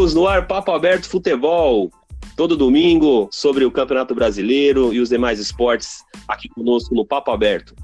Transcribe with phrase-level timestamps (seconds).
[0.00, 1.90] no ar Papo Aberto Futebol,
[2.34, 7.74] todo domingo sobre o Campeonato Brasileiro e os demais esportes aqui conosco no Papo Aberto.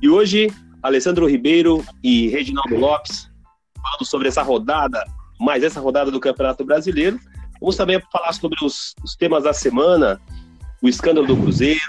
[0.00, 3.28] E hoje, Alessandro Ribeiro e Reginaldo Lopes
[3.82, 5.04] falando sobre essa rodada,
[5.40, 7.18] mais essa rodada do Campeonato Brasileiro.
[7.60, 10.20] Vamos também falar sobre os, os temas da semana,
[10.80, 11.80] o escândalo do Cruzeiro,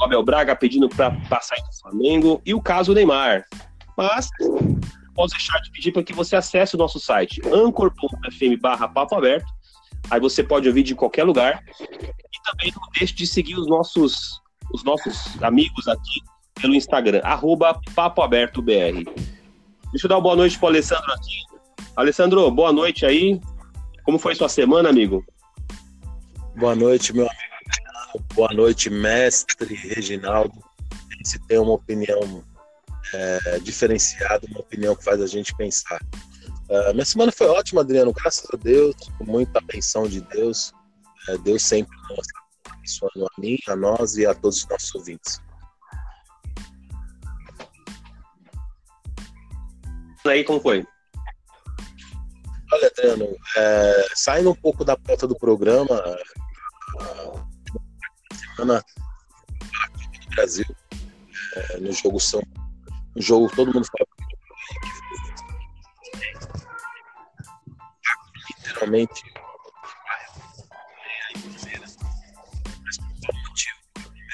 [0.00, 3.44] Abel Braga pedindo para passar do Flamengo e o caso Neymar.
[3.94, 4.30] Mas
[5.14, 9.46] posso deixar de pedir para que você acesse o nosso site anchor.fm barra papo aberto.
[10.10, 11.62] Aí você pode ouvir de qualquer lugar.
[11.80, 14.40] E também não deixe de seguir os nossos,
[14.72, 16.20] os nossos amigos aqui
[16.60, 19.04] pelo Instagram, arroba papoabertobr.
[19.90, 21.42] Deixa eu dar uma boa noite para Alessandro aqui.
[21.96, 23.40] Alessandro, boa noite aí.
[24.04, 25.24] Como foi sua semana, amigo?
[26.56, 28.26] Boa noite, meu amigo.
[28.34, 30.52] Boa noite, mestre Reginaldo.
[31.24, 32.42] Se tem uma opinião
[33.12, 36.00] é, diferenciado, uma opinião que faz a gente pensar.
[36.68, 40.72] Uh, minha semana foi ótima, Adriano, graças a Deus, com muita benção de Deus.
[41.28, 42.26] É, Deus sempre nos
[42.66, 45.40] abençoando a mim, a nós e a todos os nossos ouvintes.
[50.24, 50.86] Aí, como foi?
[52.72, 56.00] Olha, Adriano, é, saindo um pouco da pauta do programa,
[58.62, 58.84] semana
[60.20, 60.76] do Brasil,
[61.56, 62.40] é, no jogo São
[63.14, 64.06] o jogo, todo mundo fala
[68.50, 69.22] literalmente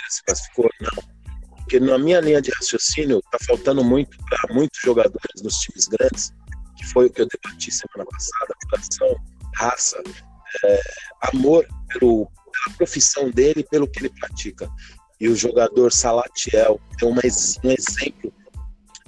[0.08, 0.70] se classificou?
[0.80, 1.18] Não.
[1.56, 6.32] Porque na minha linha de raciocínio está faltando muito para muitos jogadores nos times grandes,
[6.76, 9.16] que foi o que eu debati semana passada, coração,
[9.54, 10.02] raça,
[10.64, 10.80] é,
[11.32, 14.68] amor pelo, pela profissão dele, pelo que ele pratica.
[15.20, 17.20] E o jogador Salatiel é um, um
[17.70, 18.32] exemplo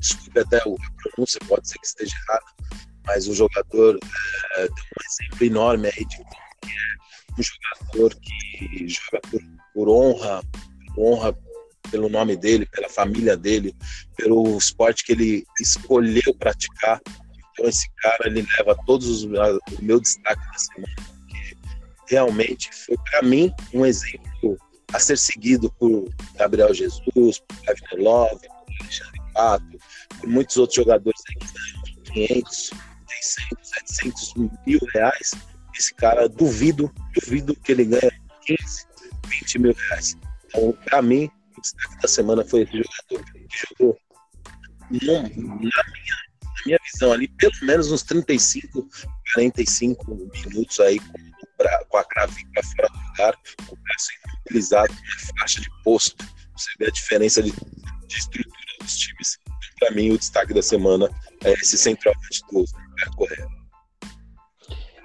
[0.00, 2.44] desculpe até a pronúncia, pode ser que esteja errado,
[3.06, 3.98] mas o jogador
[4.56, 6.30] é, tem um exemplo enorme aí de como
[6.64, 9.40] é um jogador que joga por,
[9.74, 10.42] por honra,
[10.98, 11.38] honra
[11.90, 13.74] pelo nome dele, pela família dele,
[14.16, 17.00] pelo esporte que ele escolheu praticar.
[17.52, 21.56] Então esse cara ele leva todos os o meu destaque da semana, porque
[22.08, 24.56] realmente foi para mim um exemplo
[24.92, 29.78] a ser seguido por Gabriel Jesus, por Wagner Love, por Alexandre Pato,
[30.26, 32.70] muitos outros jogadores aí que ganham 500,
[33.22, 34.34] 600, 700
[34.66, 35.32] mil reais.
[35.78, 38.12] Esse cara, duvido, duvido que ele ganhe
[38.44, 38.86] 15,
[39.26, 40.16] 20 mil reais.
[40.46, 43.46] Então, para mim, o destaque da semana foi esse jogador que
[43.78, 43.98] jogou,
[44.90, 48.88] na, minha, na minha visão ali, pelo menos uns 35,
[49.34, 51.30] 45 minutos aí com,
[51.88, 56.16] com a cravinha fora do lugar, com o braço imobilizado, com faixa de posto.
[56.56, 59.38] Você vê a diferença de, de estrutura dos times
[59.80, 61.10] para mim, o destaque da semana
[61.42, 63.46] é esse centroavante do Roberto Correa.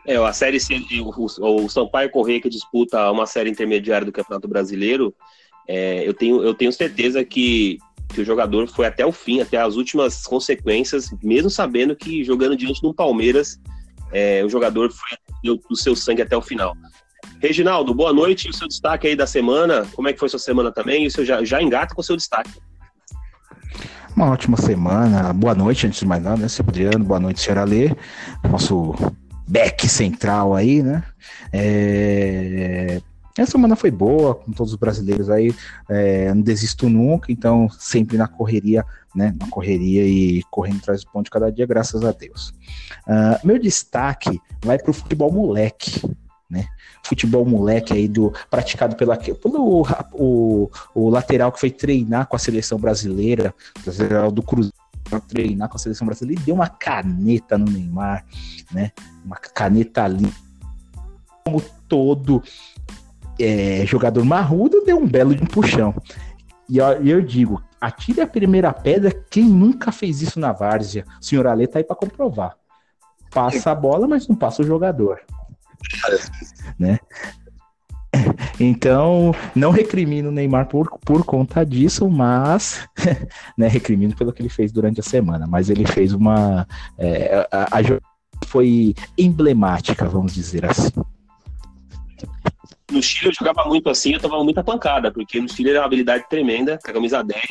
[0.06, 0.60] É, a série
[1.02, 5.16] o, o Sampaio Correia que disputa uma série intermediária do Campeonato Brasileiro,
[5.68, 7.80] é, eu, tenho, eu tenho certeza que,
[8.14, 12.56] que o jogador foi até o fim, até as últimas consequências, mesmo sabendo que jogando
[12.56, 13.60] diante um Palmeiras,
[14.12, 16.76] é, o jogador foi do seu sangue até o final.
[17.40, 18.50] Reginaldo, boa noite.
[18.50, 19.88] O seu destaque aí da semana?
[19.94, 21.04] Como é que foi sua semana também?
[21.04, 22.52] E o seu já, já engata com o seu destaque.
[24.16, 25.34] Uma ótima semana.
[25.34, 27.04] Boa noite, antes de mais nada, né, seu Adriano?
[27.04, 27.94] Boa noite, senhora Alê.
[28.50, 28.96] Nosso
[29.46, 31.04] back central aí, né?
[31.52, 33.02] É...
[33.38, 35.54] Essa semana foi boa, com todos os brasileiros aí.
[35.90, 36.34] É...
[36.34, 39.36] Não desisto nunca, então sempre na correria, né?
[39.38, 42.54] Na correria e correndo atrás do ponto de cada dia, graças a Deus.
[43.06, 46.02] Uh, meu destaque vai para o futebol moleque
[46.50, 46.66] né?
[47.06, 52.40] Futebol moleque aí do praticado pela, pelo o, o lateral que foi treinar com a
[52.40, 53.54] seleção brasileira,
[53.86, 54.74] lateral do Cruzeiro
[55.28, 58.26] treinar com a seleção brasileira e deu uma caneta no Neymar,
[58.72, 58.92] né?
[59.24, 60.28] Uma caneta ali.
[61.46, 62.42] Como todo
[63.40, 65.94] é, jogador marrudo deu um belo de um puxão.
[66.68, 71.06] E eu, eu digo, atire a primeira pedra quem nunca fez isso na várzea.
[71.22, 72.58] O senhor Ale tá aí para comprovar.
[73.32, 75.22] Passa a bola, mas não passa o jogador
[76.80, 77.00] né?
[78.60, 82.88] Então, não recrimino o Neymar por, por conta disso, mas
[83.58, 85.46] né, recrimino pelo que ele fez durante a semana.
[85.48, 86.68] Mas ele fez uma.
[86.98, 87.80] É, a,
[88.46, 90.92] foi emblemática, vamos dizer assim.
[92.92, 95.86] No Chile eu jogava muito assim, eu tomava muita pancada, porque no Chile era uma
[95.86, 97.42] habilidade tremenda, com a camisa 10,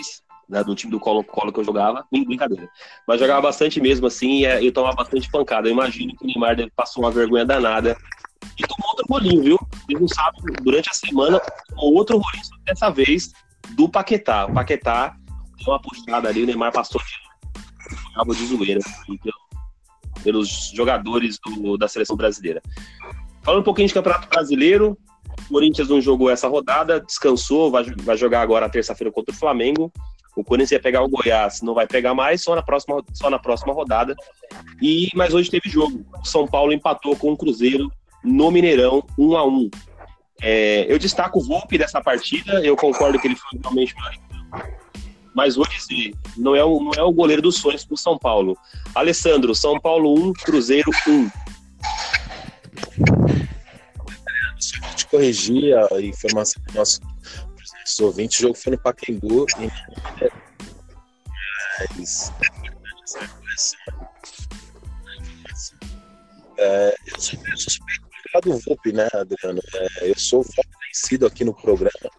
[0.49, 2.69] né, do time do Colo-Colo que eu jogava, brincadeira.
[3.07, 5.69] Mas jogava bastante mesmo assim, e é, eu tomava bastante pancada.
[5.69, 7.97] Eu imagino que o Neymar passou uma vergonha danada
[8.59, 9.59] e tomou outro rolinho, viu?
[9.87, 13.33] Vocês não sabem, durante a semana, tomou outro rolinho, dessa vez
[13.71, 14.47] do Paquetá.
[14.47, 15.17] O Paquetá
[15.59, 18.81] deu uma puxada ali, o Neymar passou de, de zoeira.
[19.09, 19.33] Então,
[20.23, 22.63] pelos jogadores do, da seleção brasileira.
[23.43, 24.97] Falando um pouquinho de Campeonato Brasileiro,
[25.45, 29.93] o Corinthians não jogou essa rodada, descansou, vai, vai jogar agora terça-feira contra o Flamengo.
[30.37, 33.39] O Corinthians ia pegar o Goiás, não vai pegar mais, só na próxima, só na
[33.39, 34.15] próxima rodada.
[34.83, 36.05] E Mas hoje teve jogo.
[36.21, 37.91] O São Paulo empatou com o Cruzeiro
[38.23, 39.71] no Mineirão, 1 a 1
[40.43, 43.95] é, Eu destaco o Volpe dessa partida, eu concordo que ele foi realmente
[45.35, 48.17] mas hoje sim, não é o, não é o goleiro dos sonhos para o São
[48.17, 48.57] Paulo.
[48.95, 51.31] Alessandro, São Paulo 1, Cruzeiro 1.
[54.61, 57.01] Só para te corrigir a informação do nosso
[58.01, 59.71] ouvintes, o jogo foi no Pacaembu e
[63.43, 63.77] mas
[66.59, 68.05] é, eu sou, sou suspeito
[68.43, 69.61] do VUP, né, Adriano?
[69.75, 70.45] É, eu sou
[70.87, 71.93] vencido aqui no programa.
[72.05, 72.11] Eu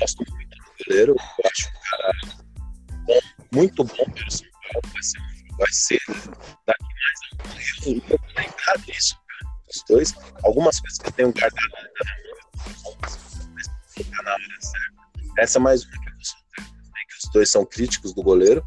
[0.00, 2.12] gosto muito do goleiro, eu acho o cara
[3.06, 3.20] bom,
[3.52, 4.88] muito bom pelo São Paulo.
[4.92, 5.20] Vai ser,
[5.58, 6.00] vai ser
[6.66, 10.14] daqui mais a um eu vou lembrar disso, cara, os dois.
[10.44, 11.70] Algumas coisas que eu tenho guardado
[12.82, 13.18] mão, mas
[14.24, 15.01] na hora certa.
[15.38, 16.02] Essa é mais uma
[17.22, 18.64] os dois são críticos do goleiro,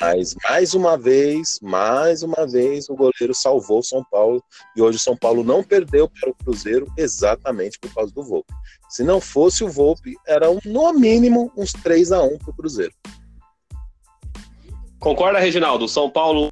[0.00, 4.42] mas mais uma vez, mais uma vez, o goleiro salvou o São Paulo
[4.76, 8.52] e hoje o São Paulo não perdeu para o Cruzeiro exatamente por causa do Volpe.
[8.88, 12.92] Se não fosse o Volpe, era no mínimo uns 3 a 1 para o Cruzeiro.
[14.98, 15.88] Concorda, Reginaldo?
[15.88, 16.50] São Paulo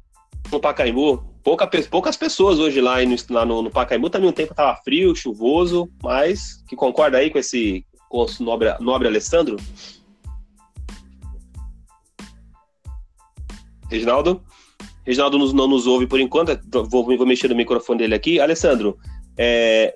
[0.51, 4.09] no Pacaembu, pouca, poucas pessoas hoje lá, no, lá no, no Pacaembu.
[4.09, 8.75] Também um tempo estava frio, chuvoso, mas que concorda aí com esse com o nobre,
[8.79, 9.57] nobre Alessandro?
[13.89, 14.39] Reginaldo?
[15.03, 18.39] Reginaldo não nos ouve por enquanto, vou, vou mexer no microfone dele aqui.
[18.39, 18.97] Alessandro,
[19.35, 19.95] é,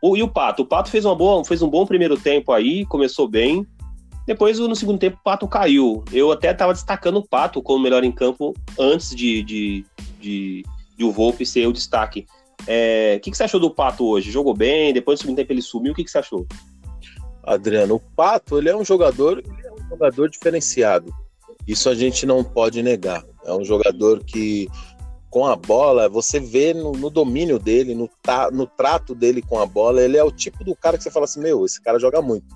[0.00, 0.62] o, e o Pato?
[0.62, 3.66] O Pato fez, uma boa, fez um bom primeiro tempo aí, começou bem.
[4.26, 6.04] Depois, no segundo tempo, o Pato caiu.
[6.12, 9.84] Eu até estava destacando o Pato como melhor em campo antes de, de,
[10.20, 10.64] de,
[10.96, 12.26] de o Volpe ser o destaque.
[12.66, 14.30] É, o que, que você achou do Pato hoje?
[14.30, 14.92] Jogou bem?
[14.92, 15.92] Depois, no segundo tempo, ele sumiu.
[15.92, 16.46] O que, que você achou?
[17.46, 17.94] Adriano.
[17.94, 21.14] O Pato, ele é um jogador, é um jogador diferenciado.
[21.66, 23.24] Isso a gente não pode negar.
[23.44, 24.68] É um jogador que,
[25.30, 29.58] com a bola, você vê no, no domínio dele, no, ta, no trato dele com
[29.58, 31.98] a bola, ele é o tipo do cara que você fala assim: meu, esse cara
[31.98, 32.46] joga muito.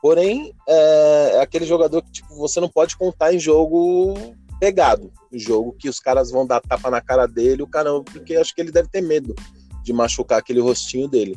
[0.00, 4.14] Porém, é, é aquele jogador que tipo, você não pode contar em jogo
[4.60, 5.12] pegado.
[5.32, 8.60] Jogo que os caras vão dar tapa na cara dele, o caramba, porque acho que
[8.60, 9.34] ele deve ter medo
[9.82, 11.34] de machucar aquele rostinho dele.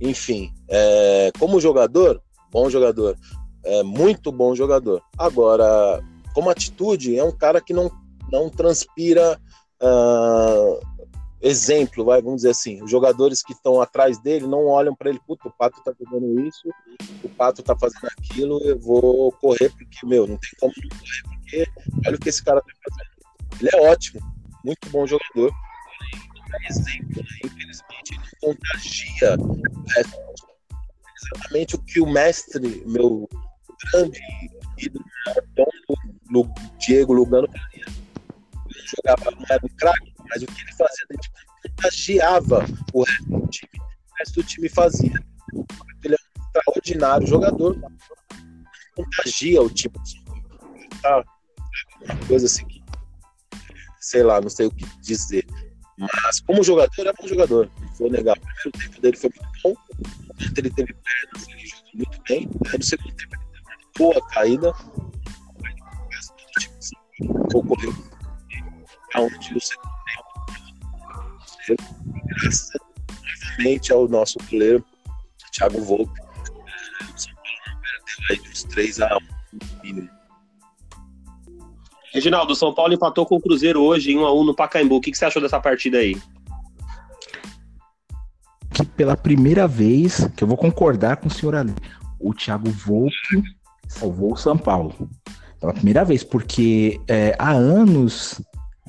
[0.00, 3.16] Enfim, é, como jogador, bom jogador,
[3.64, 5.02] é, muito bom jogador.
[5.18, 6.02] Agora,
[6.34, 7.90] como atitude, é um cara que não,
[8.30, 9.38] não transpira
[9.82, 10.80] uh,
[11.40, 12.82] exemplo, vai, vamos dizer assim.
[12.82, 16.40] Os jogadores que estão atrás dele não olham para ele, puta, o Pato tá fazendo
[16.40, 16.68] isso,
[17.24, 21.22] o Pato tá fazendo aquilo, eu vou correr porque, meu, não tem como não correr,
[21.24, 21.66] porque
[22.06, 23.60] olha o que esse cara tá fazendo.
[23.60, 24.20] Ele é ótimo,
[24.64, 25.52] muito bom jogador.
[26.68, 27.38] Exemplo, né?
[27.44, 29.36] infelizmente, contagia
[29.96, 30.02] é
[31.22, 33.28] exatamente o que o mestre, meu
[33.92, 34.20] grande
[34.78, 35.04] ídolo,
[35.54, 37.84] Dom Diego Lugano fazia.
[38.74, 41.30] Ele jogava, não era um craque, mas o que ele fazia dentro
[41.62, 43.70] contagiava o resto do time.
[43.78, 45.24] O resto do time fazia.
[46.04, 47.78] Ele é um extraordinário jogador,
[48.94, 49.94] contagia o time.
[51.02, 51.24] Tá?
[52.02, 52.82] Uma coisa assim que,
[54.00, 55.46] sei lá, não sei o que dizer.
[56.00, 57.70] Mas como jogador, é bom jogador.
[57.78, 58.38] Não vou negar.
[58.38, 59.74] O primeiro tempo dele foi muito bom.
[60.56, 62.50] Ele teve pernas, ele jogou muito bem.
[62.72, 64.74] Aí no segundo tempo ele teve uma boa caída.
[67.54, 67.94] Ocorreu
[69.14, 69.90] aonde o segundo
[71.66, 71.84] tempo.
[72.24, 72.72] Graças
[73.60, 74.84] novamente ao nosso goleiro,
[75.52, 76.20] Thiago Volpe.
[76.20, 79.20] O São Paulo perdeu aí de uns 3 a 1
[79.82, 80.19] mínimo.
[82.12, 84.96] Reginaldo, São Paulo empatou com o Cruzeiro hoje em 1x1 no Pacaembu.
[84.96, 86.16] O que, que você achou dessa partida aí?
[88.72, 91.74] Que pela primeira vez, que eu vou concordar com o senhor ali,
[92.18, 93.42] o Thiago Volpe
[93.88, 94.94] salvou o São Paulo.
[95.60, 98.40] Pela primeira vez, porque é, há anos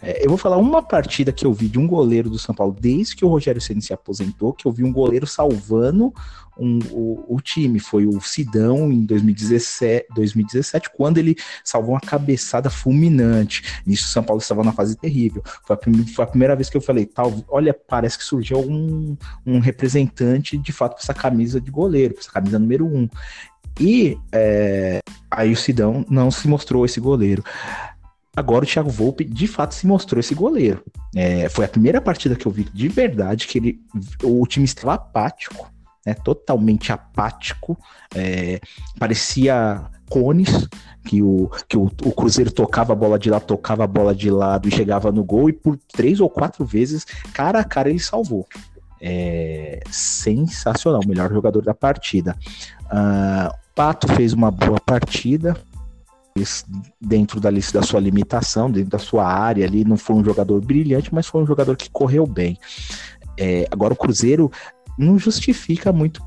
[0.01, 2.75] é, eu vou falar uma partida que eu vi de um goleiro do São Paulo
[2.77, 6.11] desde que o Rogério Ceni se aposentou, que eu vi um goleiro salvando
[6.57, 7.79] um, o, o, time.
[7.79, 13.81] Foi o Sidão em 2017, 2017, quando ele salvou uma cabeçada fulminante.
[13.85, 15.43] Nisso o São Paulo estava na fase terrível.
[15.65, 15.79] Foi a,
[16.13, 19.15] foi a primeira vez que eu falei, tal, olha, parece que surgiu um,
[19.45, 23.07] um representante de fato com essa camisa de goleiro, com essa camisa número um.
[23.79, 27.43] E é, aí o Sidão não se mostrou esse goleiro.
[28.35, 30.83] Agora o Thiago Volpe de fato se mostrou esse goleiro.
[31.15, 33.79] É, foi a primeira partida que eu vi de verdade que ele,
[34.23, 35.69] o time estava apático.
[36.05, 37.77] né, totalmente apático,
[38.15, 38.59] é,
[38.97, 40.67] parecia cones,
[41.05, 44.29] que, o, que o, o, Cruzeiro tocava a bola de lá, tocava a bola de
[44.29, 47.99] lado e chegava no gol, e por três ou quatro vezes, cara a cara, ele
[47.99, 48.47] salvou.
[48.99, 52.35] É, sensacional, melhor jogador da partida.
[52.85, 55.57] Uh, Pato fez uma boa partida,
[56.99, 61.13] dentro da, da sua limitação, dentro da sua área ali, não foi um jogador brilhante,
[61.13, 62.57] mas foi um jogador que correu bem.
[63.37, 64.51] É, agora o Cruzeiro
[64.97, 66.21] não justifica muito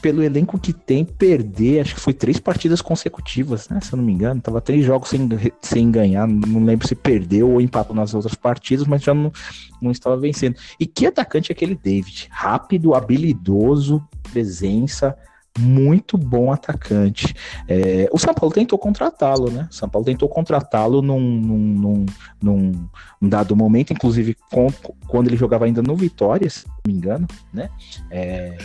[0.00, 3.80] pelo elenco que tem perder, acho que foi três partidas consecutivas, né?
[3.80, 5.28] Se eu não me engano, tava três jogos sem,
[5.60, 9.32] sem ganhar, não lembro se perdeu ou empatou nas outras partidas, mas já não,
[9.80, 10.56] não estava vencendo.
[10.78, 12.28] E que atacante é aquele David?
[12.30, 15.16] Rápido, habilidoso, presença,
[15.60, 17.34] muito bom atacante.
[17.68, 19.68] É, o São Paulo tentou contratá-lo, né?
[19.70, 22.06] O São Paulo tentou contratá-lo num, num,
[22.40, 22.86] num,
[23.20, 24.68] num, dado momento, inclusive com,
[25.06, 27.70] quando ele jogava ainda no Vitória, se não me engano, né?
[28.10, 28.56] É,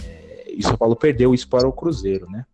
[0.56, 2.46] e o São Paulo perdeu isso para o Cruzeiro, né?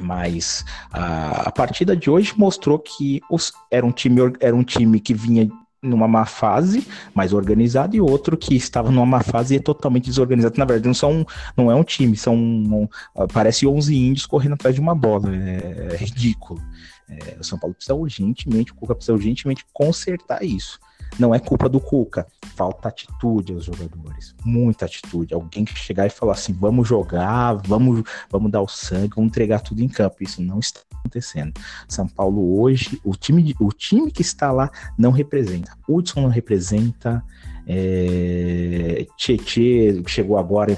[0.00, 4.98] Mas a, a partida de hoje mostrou que os, era, um time, era um time
[4.98, 5.48] que vinha
[5.84, 10.06] numa má fase, mais organizado, e outro que estava numa má fase e é totalmente
[10.06, 10.58] desorganizado.
[10.58, 11.26] Na verdade, não, são,
[11.56, 12.88] não é um time, são um,
[13.32, 15.34] parece 11 índios correndo atrás de uma bola.
[15.34, 16.60] É, é ridículo.
[17.08, 20.80] É, o São Paulo precisa urgentemente, o Cuca precisa urgentemente consertar isso.
[21.18, 25.34] Não é culpa do Cuca, falta atitude aos jogadores, muita atitude.
[25.34, 29.60] Alguém que chegar e falar assim: vamos jogar, vamos, vamos dar o sangue, vamos entregar
[29.60, 30.22] tudo em campo.
[30.22, 31.52] Isso não está acontecendo.
[31.88, 35.76] São Paulo hoje, o time, o time que está lá não representa.
[35.88, 37.22] Hudson não representa,
[37.66, 40.76] é, Tietê chegou agora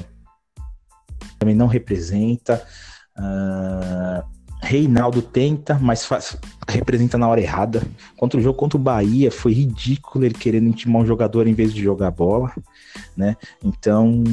[1.38, 2.64] também não representa.
[3.16, 6.36] Uh, Reinaldo tenta, mas faz,
[6.68, 7.82] representa na hora errada.
[8.16, 11.72] Contra o jogo contra o Bahia, foi ridículo ele querendo intimar um jogador em vez
[11.72, 12.52] de jogar bola,
[13.16, 13.36] né?
[13.62, 14.24] Então,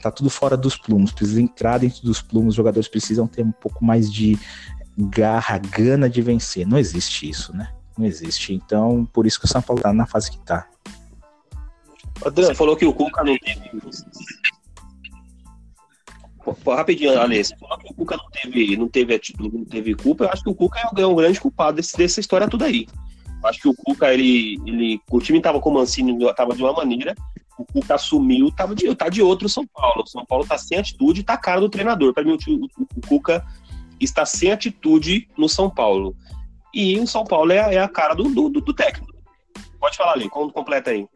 [0.00, 1.12] tá tudo fora dos plumos.
[1.12, 4.38] Precisa entrar dentro dos plumos, os jogadores precisam ter um pouco mais de
[4.96, 6.66] garra, gana de vencer.
[6.66, 7.72] Não existe isso, né?
[7.96, 8.54] Não existe.
[8.54, 10.66] Então, por isso que o São Paulo tá na fase que tá.
[12.34, 13.70] Você falou que o Cuca não teve
[16.66, 20.42] rapidinho, Alê, falou que o Cuca não teve, não teve, não teve culpa, eu acho
[20.42, 22.86] que o Cuca é um grande culpado desse, dessa história toda aí.
[23.42, 26.62] Eu acho que o Cuca, ele, ele, o time tava com o Mancini, tava de
[26.62, 27.14] uma maneira,
[27.58, 30.02] o Cuca assumiu, tava de, tá de outro São Paulo.
[30.02, 32.12] O São Paulo tá sem atitude, tá cara do treinador.
[32.12, 33.44] Para mim, o, o, o, Cuca
[34.00, 36.16] está sem atitude no São Paulo.
[36.72, 39.12] E o São Paulo é, é a cara do, do, do técnico.
[39.78, 41.06] Pode falar ali, completa aí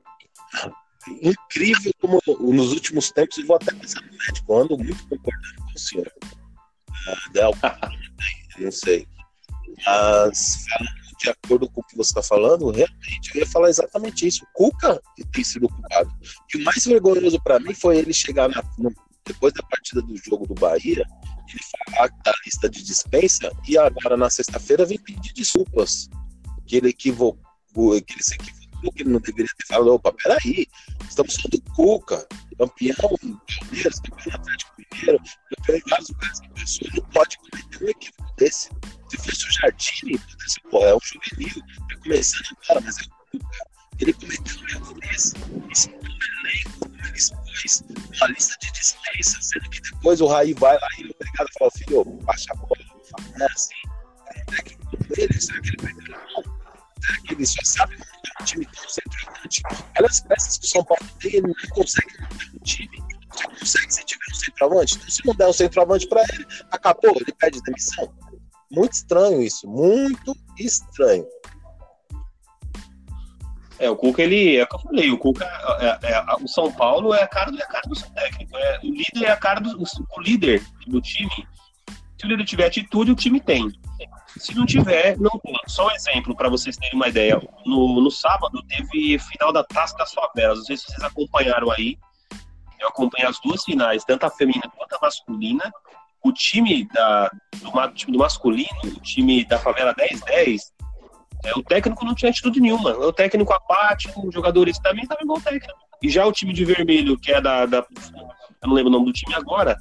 [1.23, 2.21] incrível como
[2.53, 5.79] nos últimos tempos, eu vou até pensar no médico, eu ando muito concordando com o
[5.79, 6.13] senhor.
[6.21, 7.53] Uh, Del,
[8.59, 9.07] não sei.
[9.85, 10.65] Mas
[11.19, 14.45] de acordo com o que você está falando, realmente eu ia falar exatamente isso.
[14.45, 15.01] O Cuca
[15.33, 16.11] tem sido culpado.
[16.55, 18.95] E o mais vergonhoso para mim foi ele chegar na, no,
[19.25, 21.05] depois da partida do jogo do Bahia,
[21.49, 21.61] ele
[21.91, 26.09] falar da lista de dispensa e agora na sexta-feira vem pedir desculpas.
[26.67, 27.39] Que ele equivocou,
[28.03, 30.67] que ele se equivocou que ele não deveria ter falado, opa, peraí,
[31.09, 32.27] estamos falando do Cuca,
[32.59, 35.23] campeão Palmeiras, campeão Atlético Mineiro,
[35.57, 38.71] campeão em vários lugares que pessoa não pode cometer um equívoco desse.
[39.09, 40.21] Se fosse o Jardine,
[40.71, 43.77] pô, é um juvenil, tá começando agora, mas é o Cuca.
[43.99, 45.35] Ele cometeu um erro desse,
[45.71, 47.85] expõe o elenco, como ele expôs
[48.17, 51.49] uma lista de dispensa, sendo que depois o Raí vai lá e ele é obrigado
[51.49, 52.77] a falar, filho, baixa a bola,
[53.37, 53.75] não é assim,
[54.35, 56.56] é técnico dele, será que ele perdeu a mão?
[57.01, 59.63] Será que ele só sabe montar um time tão centroavante?
[59.67, 63.03] Aquelas peças que o São Paulo tem, ele não consegue montar um time.
[63.33, 64.97] Só consegue se tiver um centroavante.
[64.97, 68.13] Então, se não der um centroavante para ele, acabou, ele pede demissão.
[68.71, 71.27] Muito estranho isso, muito estranho.
[73.79, 75.45] É, o Cuca, ele, é o que eu falei, o Cuca,
[75.81, 78.57] é, é, é, o São Paulo é a cara, é a cara do seu técnico,
[78.57, 81.47] é, o líder é a cara do o líder do time.
[82.19, 83.71] Se o líder tiver atitude, o time tem.
[84.39, 85.55] Se não tiver, não tem.
[85.67, 87.41] Só um exemplo para vocês terem uma ideia.
[87.65, 90.59] No, no sábado teve final da Taça das Favelas.
[90.59, 91.99] Não sei se vocês acompanharam aí.
[92.79, 95.73] Eu acompanhei as duas finais, tanto a feminina quanto a masculina.
[96.23, 100.59] O time, da, do, time do masculino, o time da favela 10-10,
[101.45, 102.91] é, o técnico não tinha atitude nenhuma.
[102.91, 105.79] O técnico apático, os jogadores também estavam igual técnico.
[106.03, 107.79] E já o time de vermelho, que é da, da.
[107.79, 109.77] Eu não lembro o nome do time agora,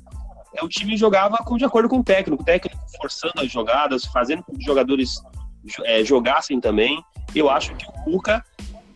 [0.61, 4.43] o time jogava com, de acordo com o técnico, o técnico forçando as jogadas, fazendo
[4.43, 5.21] com que os jogadores
[5.83, 7.03] é, jogassem também.
[7.33, 8.43] Eu acho que o Cuca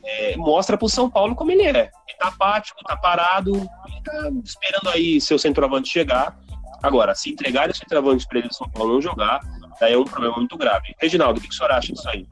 [0.03, 1.69] é, mostra para o São Paulo como ele é.
[2.07, 3.67] Ele tá apático, tá parado,
[4.03, 6.37] tá esperando aí seu centroavante chegar.
[6.81, 9.41] Agora, se entregar o centroavante para ele o São Paulo não jogar,
[9.79, 10.95] daí é um problema muito grave.
[10.99, 12.25] Reginaldo, o que, que o senhor acha disso aí?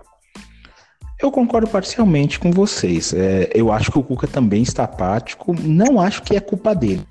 [1.20, 3.14] Eu concordo parcialmente com vocês.
[3.14, 5.54] É, eu acho que o Cuca também está apático.
[5.54, 7.06] Não acho que é culpa dele.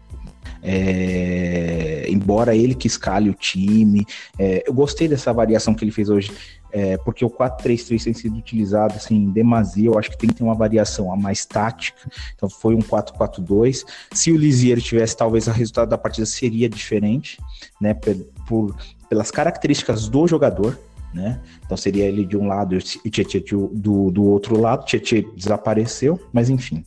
[0.68, 4.04] É, embora ele que escale o time,
[4.36, 6.32] é, eu gostei dessa variação que ele fez hoje,
[6.72, 10.34] é, porque o 4-3-3 tem sido utilizado assim, em demasia, eu acho que tem que
[10.34, 13.84] ter uma variação a mais tática, então foi um 4-4-2.
[14.12, 17.38] Se o Lisier tivesse, talvez o resultado da partida seria diferente,
[17.80, 18.74] né, por,
[19.08, 20.76] pelas características do jogador,
[21.14, 21.40] né?
[21.64, 24.84] Então seria ele de um lado e Tietchan do, do outro lado.
[24.84, 26.84] Tietchan desapareceu, mas enfim.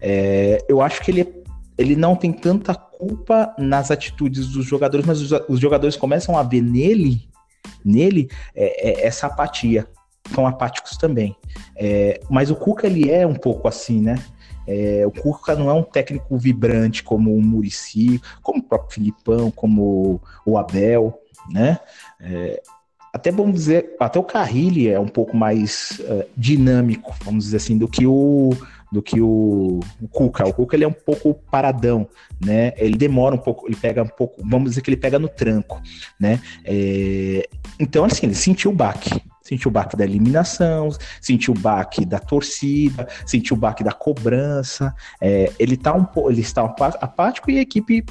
[0.00, 1.41] É, eu acho que ele,
[1.76, 6.42] ele não tem tanta culpa nas atitudes dos jogadores, mas os, os jogadores começam a
[6.42, 7.28] ver nele,
[7.84, 9.86] nele é, é, essa apatia.
[10.32, 11.36] São apáticos também.
[11.76, 14.22] É, mas o Cuca ele é um pouco assim, né?
[14.66, 19.50] É, o Cuca não é um técnico vibrante como o Murici, como o próprio Filipão,
[19.50, 21.18] como o Abel,
[21.50, 21.78] né?
[22.20, 22.62] É,
[23.12, 27.76] até vamos dizer, até o Carrilli é um pouco mais uh, dinâmico, vamos dizer assim,
[27.76, 28.50] do que o
[28.92, 30.46] do que o, o Cuca.
[30.46, 32.06] O Cuca ele é um pouco paradão,
[32.44, 32.74] né?
[32.76, 35.80] Ele demora um pouco, ele pega um pouco, vamos dizer que ele pega no tranco,
[36.20, 36.38] né?
[36.62, 37.48] É,
[37.80, 39.10] então assim, ele sentiu o baque,
[39.42, 44.94] sentiu o baque da eliminação, sentiu o baque da torcida, sentiu o baque da cobrança.
[45.20, 48.04] É, ele tá um ele está apático e a equipe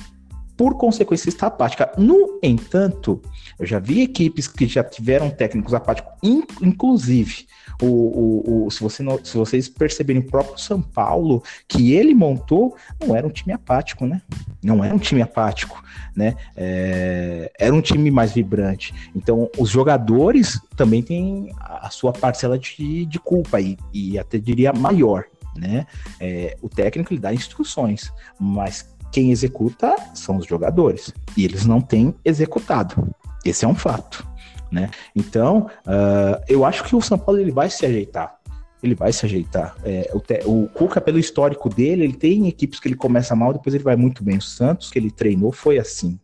[0.58, 1.92] por consequência, está apática.
[1.98, 3.20] No entanto,
[3.58, 6.14] eu já vi equipes que já tiveram técnicos apáticos,
[6.62, 7.48] inclusive
[7.82, 12.14] o, o, o, se, você não, se vocês perceberem o próprio São Paulo, que ele
[12.14, 14.22] montou, não era um time apático, né?
[14.64, 15.84] Não era um time apático,
[16.16, 16.36] né?
[16.56, 18.94] É, era um time mais vibrante.
[19.16, 24.72] Então, os jogadores também têm a sua parcela de, de culpa, e, e até diria
[24.72, 25.88] maior, né?
[26.20, 31.14] É, o técnico ele dá instruções, mas quem executa são os jogadores.
[31.36, 33.14] E eles não têm executado.
[33.44, 34.31] Esse é um fato.
[34.72, 34.90] Né?
[35.16, 38.40] Então, uh, eu acho que o São Paulo ele vai se ajeitar.
[38.82, 39.76] Ele vai se ajeitar.
[39.84, 43.54] É, o, te, o Cuca, pelo histórico dele, ele tem equipes que ele começa mal,
[43.54, 44.38] depois ele vai muito bem.
[44.38, 46.20] O Santos, que ele treinou, foi assim.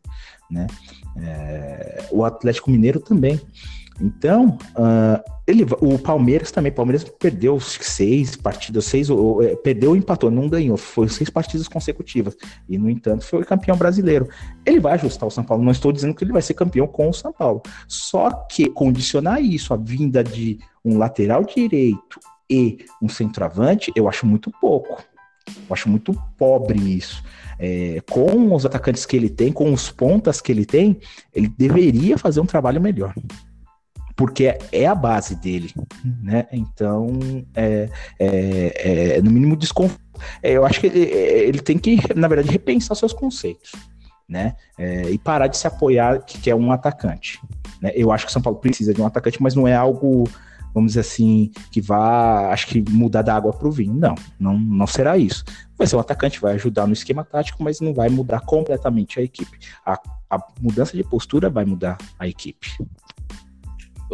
[0.50, 0.66] Né?
[1.18, 3.39] É, o Atlético Mineiro também.
[4.00, 9.96] Então, uh, ele, o Palmeiras também, o Palmeiras perdeu seis partidas, seis, ou, é, perdeu
[9.96, 12.36] e empatou, não ganhou, foi seis partidas consecutivas.
[12.70, 14.27] E, no entanto, foi campeão brasileiro.
[14.66, 17.10] Ele vai ajustar o São Paulo, não estou dizendo que ele vai ser campeão com
[17.10, 17.62] o São Paulo.
[17.88, 24.25] Só que condicionar isso, a vinda de um lateral direito e um centroavante, eu acho
[24.25, 25.01] muito pouco.
[25.48, 27.24] Eu acho muito pobre isso.
[27.57, 31.00] É, com os atacantes que ele tem, com os pontas que ele tem,
[31.33, 33.14] ele deveria fazer um trabalho melhor
[34.18, 35.72] porque é a base dele,
[36.03, 36.48] né?
[36.51, 37.20] Então,
[37.56, 37.88] é,
[38.20, 40.01] é, é no mínimo desconforto.
[40.42, 43.72] É, eu acho que ele, é, ele, tem que, na verdade, repensar seus conceitos,
[44.27, 44.56] né?
[44.75, 47.40] É, e parar de se apoiar que é um atacante.
[47.80, 47.92] Né?
[47.94, 50.24] Eu acho que o São Paulo precisa de um atacante, mas não é algo,
[50.74, 53.94] vamos dizer assim, que vá, acho que mudar da água para o vinho.
[53.94, 55.46] Não, não, não será isso.
[55.77, 59.22] Vai ser um atacante, vai ajudar no esquema tático, mas não vai mudar completamente a
[59.22, 59.60] equipe.
[59.86, 62.68] A, a mudança de postura vai mudar a equipe.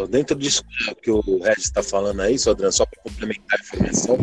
[0.10, 0.64] Dentro disso
[1.02, 4.18] que o Regis está falando aí, Sodran, só para complementar a informação,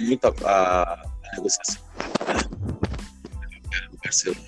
[0.00, 1.02] muito a, a,
[1.34, 1.82] negociação
[4.04, 4.40] Barcelona,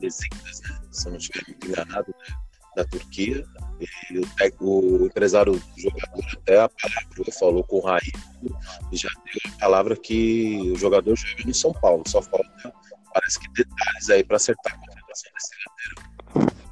[0.00, 0.80] Besiktas, né?
[0.90, 2.14] se eu não estiver muito enganado,
[2.76, 3.44] da Turquia.
[4.10, 8.12] E o, o, empresário do jogador até a palavra falou com o Raí
[8.92, 12.02] já deu a palavra que o jogador joga no São Paulo.
[12.06, 12.72] Só falta,
[13.12, 16.63] parece que detalhes aí para acertar a contratação desse lateral.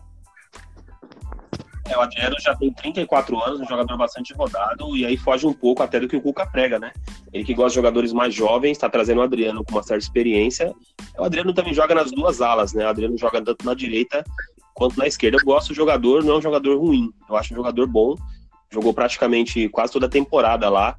[1.88, 5.52] É, o Adriano já tem 34 anos, um jogador bastante rodado, e aí foge um
[5.52, 6.92] pouco até do que o Cuca prega, né?
[7.32, 10.72] Ele que gosta de jogadores mais jovens, está trazendo o Adriano com uma certa experiência.
[11.18, 12.84] O Adriano também joga nas duas alas, né?
[12.84, 14.24] O Adriano joga tanto na direita
[14.74, 15.38] quanto na esquerda.
[15.38, 17.10] Eu gosto do jogador, não é um jogador ruim.
[17.28, 18.14] Eu acho um jogador bom.
[18.70, 20.96] Jogou praticamente quase toda a temporada lá.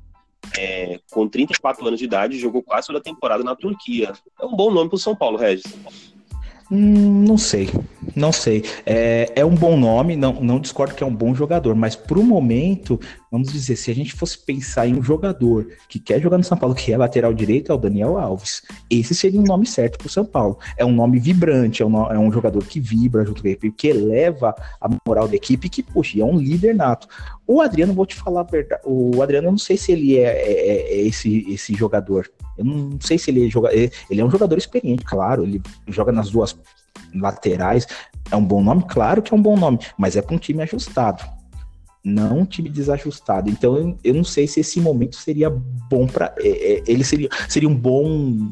[0.57, 4.11] É, com 34 anos de idade, jogou quase toda a temporada na Turquia.
[4.39, 5.63] É um bom nome para o São Paulo, Regis.
[6.71, 7.69] Hum, não sei,
[8.15, 8.63] não sei.
[8.85, 12.19] É, é um bom nome, não, não discordo que é um bom jogador, mas para
[12.19, 12.99] o momento,
[13.33, 16.55] vamos dizer, se a gente fosse pensar em um jogador que quer jogar no São
[16.55, 18.61] Paulo, que é lateral direito, é o Daniel Alves.
[18.87, 20.59] Esse seria um nome certo para o São Paulo.
[20.77, 23.75] É um nome vibrante, é um, é um jogador que vibra junto com a equipe,
[23.75, 27.07] que eleva a moral da equipe, que, poxa, é um líder nato.
[27.47, 30.29] O Adriano, vou te falar a verdade, o Adriano, eu não sei se ele é,
[30.29, 32.29] é, é esse, esse jogador.
[32.55, 33.73] Eu não sei se ele joga.
[33.73, 35.41] Ele é um jogador experiente, claro.
[35.41, 36.55] Ele joga nas duas
[37.15, 37.87] laterais.
[38.29, 38.85] É um bom nome?
[38.87, 41.23] Claro que é um bom nome, mas é para um time ajustado.
[42.03, 43.49] Não um time desajustado.
[43.49, 46.33] Então eu, eu não sei se esse momento seria bom para.
[46.39, 48.51] É, é, ele seria, seria um bom.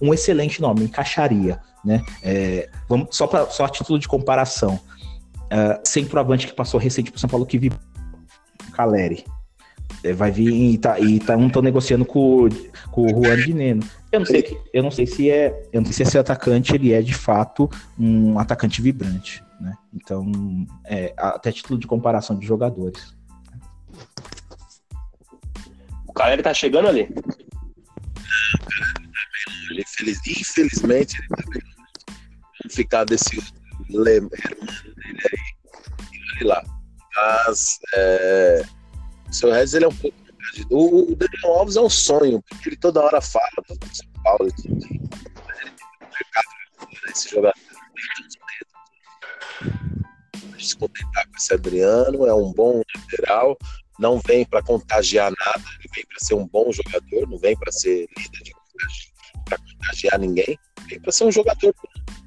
[0.00, 1.60] Um excelente nome, encaixaria.
[1.84, 2.02] Né?
[2.22, 4.80] É, vamos, só, pra, só a título de comparação.
[5.52, 7.72] Uh, centroavante que passou recente para São Paulo que viu
[8.72, 9.24] Caleri.
[10.02, 12.48] É, vai vir e tá, e tá, um estão negociando com,
[12.90, 13.82] com o Juan de Neno.
[14.10, 16.92] Eu não sei, eu não sei se é, eu não sei se esse atacante ele
[16.92, 19.76] é de fato um atacante vibrante, né?
[19.94, 20.30] Então,
[20.86, 23.14] é, até título de comparação de jogadores.
[26.06, 27.08] O cara ele tá chegando ali.
[29.70, 31.62] Ele, feliz, infelizmente, ele tá bem
[32.62, 33.38] Vamos ficar desse
[33.88, 36.62] Hermano dele aí e lá.
[37.16, 38.62] Mas é,
[39.28, 40.20] o seu Regis ele é um pouco
[40.70, 44.50] o, o Daniel Alves é um sonho, porque ele toda hora fala do São Paulo,
[44.52, 45.00] de, de
[46.00, 46.48] mercado
[47.08, 47.54] esse jogador.
[50.58, 53.56] Se contentar com esse Adriano, é um bom lateral,
[53.98, 57.72] não vem para contagiar nada, ele vem para ser um bom jogador, não vem para
[57.72, 58.52] ser líder de
[59.44, 61.74] para contagiar ninguém, vem para ser um jogador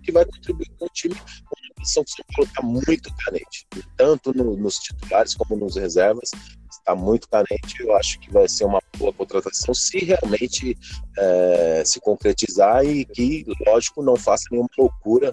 [0.04, 1.15] que vai contribuir com o time.
[1.15, 3.67] Uma posição que o São Paulo está muito carente,
[3.98, 6.32] tanto no, nos titulares como nos reservas
[6.69, 7.80] está muito carente.
[7.80, 10.78] Eu acho que vai ser uma boa contratação se realmente
[11.17, 15.32] é, se concretizar e que, lógico, não faça nenhuma loucura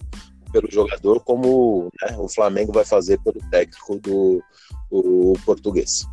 [0.50, 4.42] pelo jogador, como né, o Flamengo vai fazer pelo técnico do
[4.90, 6.04] o português.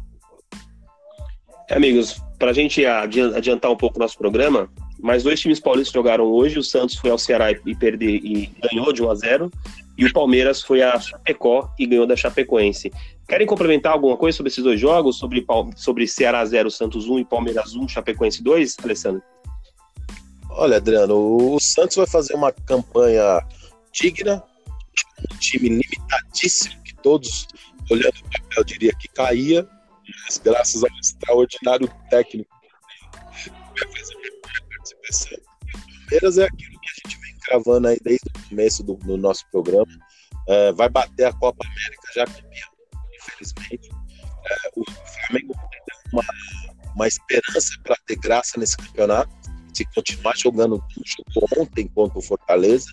[1.69, 4.69] É, amigos, para a gente adiantar um pouco o nosso programa,
[4.99, 6.59] mais dois times paulistas jogaram hoje.
[6.59, 9.51] O Santos foi ao Ceará e, perder, e ganhou de 1 a 0
[9.97, 12.91] e o Palmeiras foi a Chapecó e ganhou da Chapecoense.
[13.27, 15.17] Querem complementar alguma coisa sobre esses dois jogos?
[15.17, 15.43] Sobre,
[15.75, 19.23] sobre Ceará 0, Santos 1 e Palmeiras 1, Chapecoense 2, Alessandro?
[20.51, 23.41] Olha, Adriano, o Santos vai fazer uma campanha
[23.93, 24.43] digna,
[25.31, 27.47] um time limitadíssimo, que todos,
[27.89, 29.67] olhando o papel, diria que caía,
[30.25, 32.57] mas graças ao extraordinário técnico
[36.07, 39.45] Palmeiras é aquilo que a gente vem gravando aí desde o começo do, do nosso
[39.51, 39.91] programa.
[40.47, 42.77] É, vai bater a Copa América já campeão
[43.15, 43.89] infelizmente.
[44.49, 46.23] É, o Flamengo tem uma,
[46.95, 49.29] uma esperança para ter graça nesse campeonato.
[49.73, 52.87] Se continuar jogando como jogou ontem contra o Fortaleza,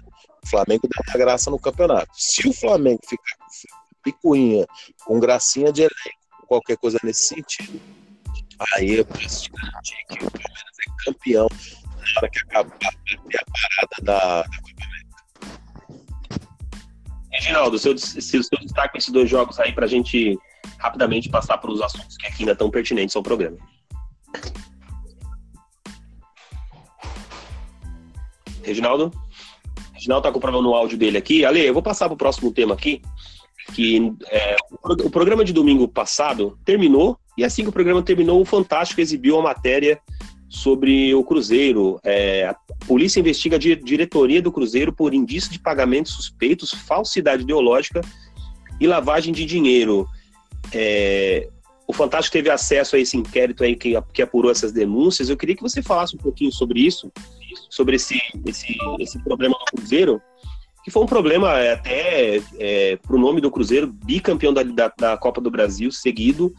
[0.44, 2.10] o Flamengo dá graça no campeonato.
[2.12, 4.66] Se o Flamengo ficar com picuinha,
[5.04, 7.80] com gracinha de elenco, qualquer coisa nesse sentido,
[8.76, 13.44] aí eu posso te garantir que o Palmeiras é campeão na hora que acabar a
[13.80, 14.94] parada da, da Copa
[17.32, 20.38] Reginaldo, seu, se o seu destaque esses dois jogos aí para a gente
[20.78, 23.56] rapidamente passar para os assuntos que aqui ainda estão pertinentes ao programa.
[28.62, 29.10] Reginaldo?
[30.04, 31.44] Reginaldo está com problema no áudio dele aqui.
[31.44, 33.00] Ale, eu vou passar para o próximo tema aqui,
[33.72, 38.44] que é, o programa de domingo passado terminou, e assim que o programa terminou, o
[38.44, 39.98] Fantástico exibiu a matéria
[40.46, 41.98] sobre o Cruzeiro.
[42.04, 42.54] É, a
[42.86, 48.02] polícia investiga a diretoria do Cruzeiro por indício de pagamentos suspeitos, falsidade ideológica
[48.78, 50.06] e lavagem de dinheiro.
[50.70, 51.48] É,
[51.86, 55.30] o Fantástico teve acesso a esse inquérito aí que, que apurou essas denúncias.
[55.30, 57.10] Eu queria que você falasse um pouquinho sobre isso,
[57.70, 60.20] sobre esse, esse, esse problema do Cruzeiro,
[60.82, 65.16] que foi um problema até é, para o nome do Cruzeiro, bicampeão da, da, da,
[65.16, 66.54] Copa do Brasil seguido,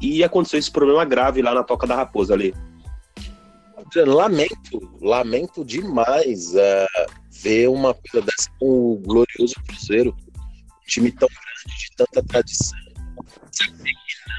[0.00, 2.54] e aconteceu esse problema grave lá na Toca da Raposa, ali
[4.06, 7.10] lamento, lamento demais uh,
[7.42, 12.78] ver uma coisa dessa com o glorioso Cruzeiro, um time tão grande, de tanta tradição,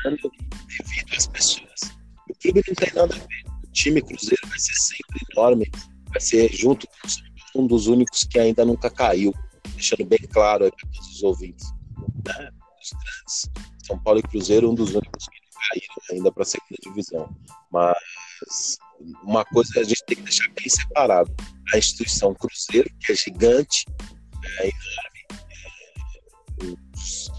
[0.04, 1.96] devido às pessoas.
[2.30, 3.44] O clube não tem nada a ver.
[3.64, 5.72] O time Cruzeiro vai ser sempre enorme,
[6.12, 9.34] vai ser junto com um dos únicos que ainda nunca caiu,
[9.74, 11.66] deixando bem claro para todos os ouvintes.
[12.26, 12.52] Né?
[13.86, 17.36] São Paulo e Cruzeiro, um dos únicos que caíram ainda para a segunda divisão.
[17.72, 18.78] Mas
[19.24, 21.34] uma coisa a gente tem que deixar bem separado.
[21.74, 23.86] A instituição Cruzeiro, que é gigante,
[24.60, 25.22] é enorme,
[26.62, 27.32] é, os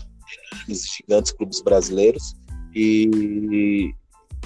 [0.53, 2.35] enormes, gigantes clubes brasileiros,
[2.75, 3.95] e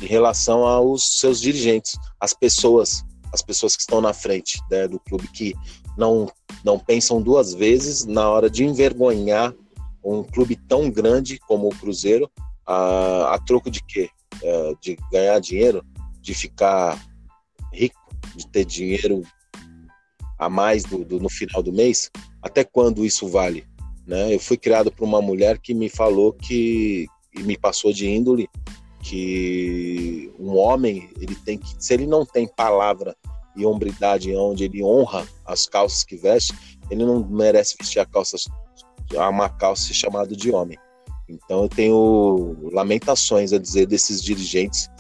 [0.03, 3.05] em relação aos seus dirigentes, as pessoas,
[3.37, 5.55] as pessoas que estão na frente né, do clube, que
[5.97, 6.27] não,
[6.65, 9.55] não pensam duas vezes na hora de envergonhar
[10.05, 12.31] um clube tão grande como o Cruzeiro,
[12.67, 14.09] a, a troco de quê?
[14.43, 15.85] É, de ganhar dinheiro?
[16.27, 17.01] de ficar
[17.73, 18.01] rico,
[18.35, 19.23] de ter dinheiro
[20.37, 22.11] a mais do, do, no final do mês,
[22.43, 23.65] até quando isso vale?
[24.05, 24.35] Né?
[24.35, 28.49] Eu fui criado por uma mulher que me falou que e me passou de índole
[29.09, 33.17] que um homem ele tem que se ele não tem palavra
[33.57, 36.53] e hombridade onde ele honra as calças que veste,
[36.91, 38.37] ele não merece vestir a calça
[39.15, 40.77] uma calça chamada de homem.
[41.29, 44.91] Então eu tenho lamentações a dizer desses dirigentes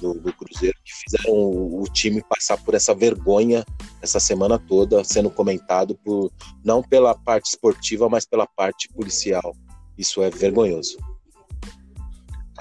[0.00, 3.64] do, do, Cruzeiro que fizeram o, o, time passar por essa vergonha
[4.00, 6.30] essa semana toda, sendo comentado por
[6.62, 9.56] não pela parte esportiva, mas pela parte policial.
[9.96, 10.98] Isso é vergonhoso.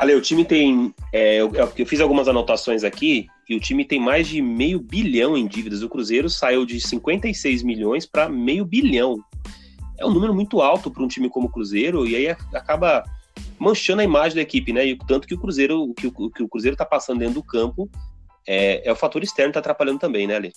[0.02, 0.96] Ale, o time tem.
[1.14, 5.38] É, eu, eu, fiz algumas anotações aqui e o time tem mais de meio bilhão
[5.38, 5.84] em dívidas.
[5.84, 9.24] O Cruzeiro saiu de 56 milhões para meio bilhão.
[10.00, 13.04] É um número muito alto para um time como o Cruzeiro e aí acaba
[13.60, 14.88] manchando a imagem da equipe, né?
[14.88, 17.88] E tanto que o Cruzeiro, que o, que o Cruzeiro está passando dentro do campo
[18.48, 20.52] é, é o fator externo que está atrapalhando também, né, Ale?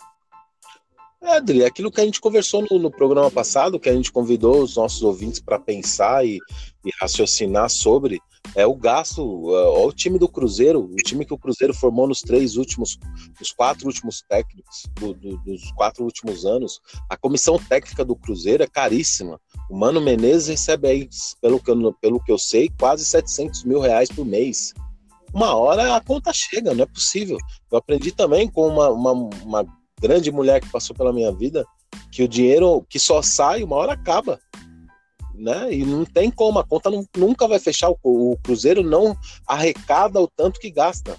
[1.25, 4.13] É, Adri, é aquilo que a gente conversou no, no, programa passado, que a gente
[4.13, 6.39] convidou os nossos ouvintes para pensar e,
[6.85, 8.21] e, raciocinar sobre,
[8.55, 12.21] é o gasto, uh, o time do Cruzeiro, o time que o Cruzeiro formou nos
[12.21, 12.99] três últimos,
[13.41, 18.63] nos quatro últimos técnicos, do, do, dos quatro últimos anos, a comissão técnica do Cruzeiro
[18.63, 19.41] é caríssima.
[19.71, 21.09] O Mano Menezes recebe aí,
[21.41, 24.75] pelo que eu, pelo que eu sei, quase 700 mil reais por mês.
[25.33, 27.39] Uma hora a conta chega, não é possível.
[27.73, 31.65] Eu aprendi também com uma, uma, uma grande mulher que passou pela minha vida,
[32.11, 34.39] que o dinheiro que só sai, uma hora acaba.
[35.35, 35.75] Né?
[35.75, 37.91] E não tem como, a conta não, nunca vai fechar.
[37.91, 41.17] O, o, Cruzeiro não arrecada o tanto que gasta.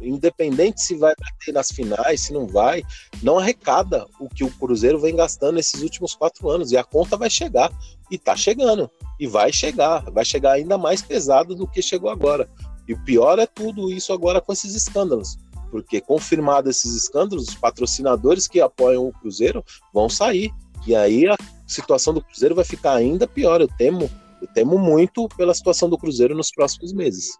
[0.00, 2.82] Independente se vai bater nas finais, se não vai,
[3.22, 6.70] não arrecada o que o Cruzeiro vem gastando nesses últimos quatro anos.
[6.70, 7.70] E a conta vai chegar.
[8.10, 8.90] E tá chegando.
[9.18, 10.10] E vai chegar.
[10.10, 12.48] Vai chegar ainda mais pesado do que chegou agora.
[12.86, 15.36] E o pior é tudo isso agora com esses escândalos
[15.70, 20.52] porque confirmado esses escândalos, os patrocinadores que apoiam o Cruzeiro vão sair.
[20.86, 23.60] E aí a situação do Cruzeiro vai ficar ainda pior.
[23.60, 27.38] Eu temo, eu temo muito pela situação do Cruzeiro nos próximos meses.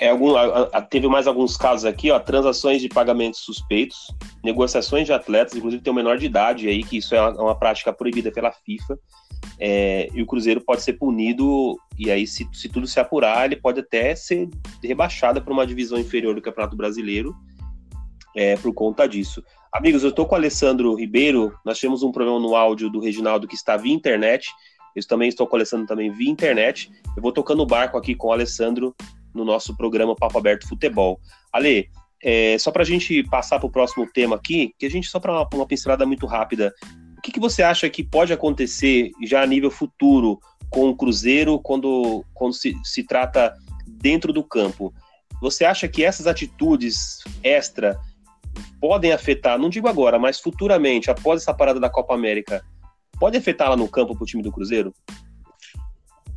[0.00, 0.32] É, algum,
[0.88, 4.14] teve mais alguns casos aqui, ó, transações de pagamentos suspeitos,
[4.44, 7.58] negociações de atletas, inclusive tem o menor de idade aí, que isso é uma, uma
[7.58, 8.96] prática proibida pela FIFA.
[9.58, 13.56] É, e o Cruzeiro pode ser punido, e aí, se, se tudo se apurar, ele
[13.56, 14.48] pode até ser
[14.82, 17.34] rebaixado para uma divisão inferior do Campeonato Brasileiro
[18.36, 19.42] é, por conta disso.
[19.72, 23.48] Amigos, eu estou com o Alessandro Ribeiro, nós temos um problema no áudio do Reginaldo
[23.48, 24.48] que está via internet,
[24.94, 28.14] eu também estou com o Alessandro também via internet, eu vou tocando o barco aqui
[28.14, 28.94] com o Alessandro
[29.34, 31.20] no nosso programa Papo Aberto Futebol.
[31.52, 31.88] Ale,
[32.22, 35.20] é, só para a gente passar para o próximo tema aqui, que a gente, só
[35.20, 36.72] para uma, uma pincelada muito rápida,
[37.18, 40.38] o que, que você acha que pode acontecer já a nível futuro
[40.70, 43.52] com o Cruzeiro quando, quando se, se trata
[43.86, 44.94] dentro do campo?
[45.42, 47.98] Você acha que essas atitudes extra
[48.80, 52.64] podem afetar, não digo agora, mas futuramente, após essa parada da Copa América,
[53.18, 54.94] pode afetar lá no campo para o time do Cruzeiro?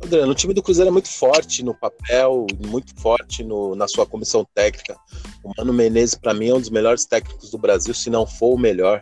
[0.04, 4.04] André, o time do Cruzeiro é muito forte no papel, muito forte no, na sua
[4.04, 4.96] comissão técnica.
[5.44, 8.54] O Mano Menezes, para mim, é um dos melhores técnicos do Brasil, se não for
[8.54, 9.00] o melhor.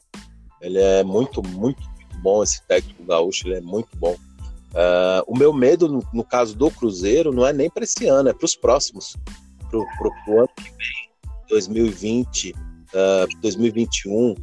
[0.60, 4.16] Ele é muito, muito, muito bom, esse técnico gaúcho, ele é muito bom.
[4.70, 8.28] Uh, o meu medo, no, no, caso do Cruzeiro, não é nem para esse ano,
[8.28, 9.16] é para os próximos.
[9.68, 11.10] Para o ano que vem,
[11.48, 14.34] 2020, uh, 2021,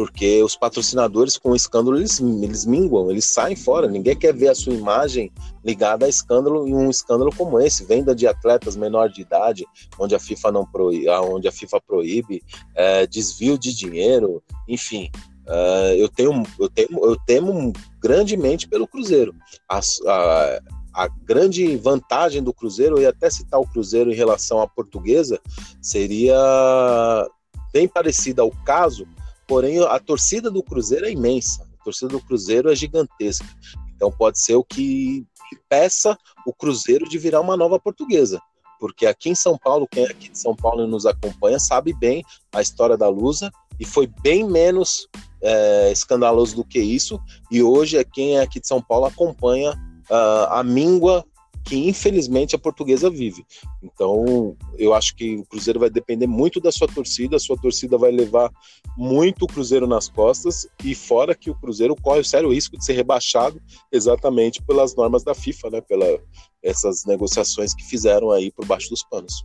[0.00, 3.86] porque os patrocinadores com escândalo eles, eles minguam, eles saem fora.
[3.86, 5.30] Ninguém quer ver a sua imagem
[5.64, 9.66] ligada a escândalo em um escândalo como esse, venda de atletas menor de idade,
[9.98, 12.42] onde a FIFA não proíbe, onde a FIFA proíbe,
[12.74, 15.10] é, desvio de dinheiro, enfim.
[15.50, 19.34] Uh, eu, tenho, eu, tenho, eu temo grandemente pelo Cruzeiro.
[19.68, 20.60] A, a,
[20.94, 25.40] a, grande vantagem do Cruzeiro, ia até citar o Cruzeiro em relação à portuguesa,
[25.82, 26.36] seria
[27.72, 29.08] bem parecida ao caso,
[29.48, 31.66] porém a torcida do Cruzeiro é imensa.
[31.80, 33.46] A torcida do Cruzeiro é gigantesca.
[33.96, 35.26] Então pode ser o que
[35.68, 38.40] peça o Cruzeiro de virar uma nova portuguesa
[38.78, 41.92] porque aqui em São Paulo, quem é aqui de São Paulo e nos acompanha sabe
[41.92, 45.06] bem a história da Lusa e foi bem menos
[45.42, 47.20] é, escandaloso do que isso.
[47.50, 49.72] E hoje é quem é aqui de São Paulo acompanha
[50.10, 51.24] uh, a míngua
[51.64, 53.44] que infelizmente a portuguesa vive.
[53.82, 57.98] Então, eu acho que o Cruzeiro vai depender muito da sua torcida, a sua torcida
[57.98, 58.50] vai levar
[58.96, 62.84] muito o Cruzeiro nas costas, e fora que o Cruzeiro corre o sério risco de
[62.84, 63.60] ser rebaixado
[63.92, 65.80] exatamente pelas normas da FIFA, né?
[65.80, 66.06] Pela
[66.62, 69.44] essas negociações que fizeram aí por baixo dos panos.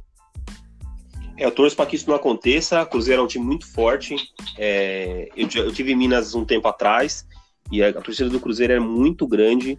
[1.37, 2.85] É, eu torço para que isso não aconteça.
[2.85, 4.15] Cruzeiro é um time muito forte.
[4.57, 7.25] É, eu, eu, tive em Minas um tempo atrás
[7.71, 9.77] e a, a torcida do Cruzeiro é muito grande.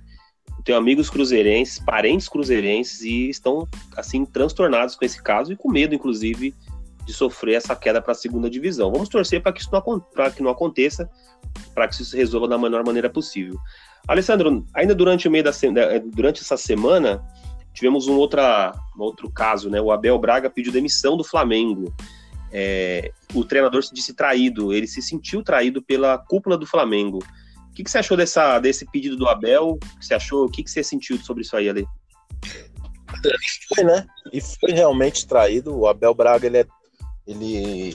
[0.59, 5.71] Eu tenho amigos cruzeirenses, parentes cruzeirenses e estão assim transtornados com esse caso e com
[5.71, 6.55] medo, inclusive,
[7.05, 8.90] de sofrer essa queda para a segunda divisão.
[8.90, 11.09] Vamos torcer para que isso não, que não aconteça,
[11.75, 13.57] para que isso se resolva da melhor maneira possível.
[14.07, 15.53] Alessandro, ainda durante o meio da
[16.12, 17.25] durante essa semana,
[17.77, 19.81] tivemos um, outra, um outro caso, né?
[19.81, 21.95] O Abel Braga pediu demissão do Flamengo.
[22.51, 27.19] É, o treinador se disse traído, ele se sentiu traído pela cúpula do Flamengo.
[27.69, 29.73] O que, que você achou dessa, desse pedido do Abel?
[29.73, 30.47] O que você achou?
[30.47, 31.87] O que, que você sentiu sobre isso aí, Ale?
[33.75, 34.07] Foi, né?
[34.33, 35.77] E foi realmente traído.
[35.77, 36.67] O Abel Braga, ele é,
[37.27, 37.95] ele,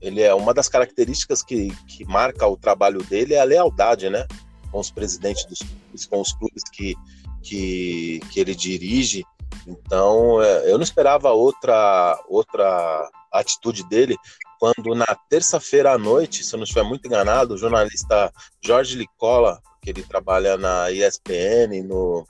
[0.00, 4.26] ele é uma das características que, que marca o trabalho dele é a lealdade, né?
[4.72, 6.94] Com os presidentes dos clubes, com os clubes que,
[7.42, 9.24] que, que ele dirige.
[9.66, 14.16] Então, é, eu não esperava outra, outra atitude dele
[14.60, 18.30] quando na terça-feira à noite, se eu não estiver muito enganado, o jornalista
[18.62, 22.26] Jorge Licola, que ele trabalha na ESPN, no,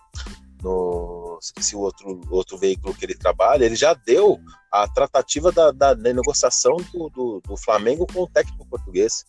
[0.62, 4.38] no esqueci o outro, outro veículo que ele trabalha, ele já deu
[4.70, 9.24] a tratativa da, da, da negociação do, do, do, Flamengo com o técnico português.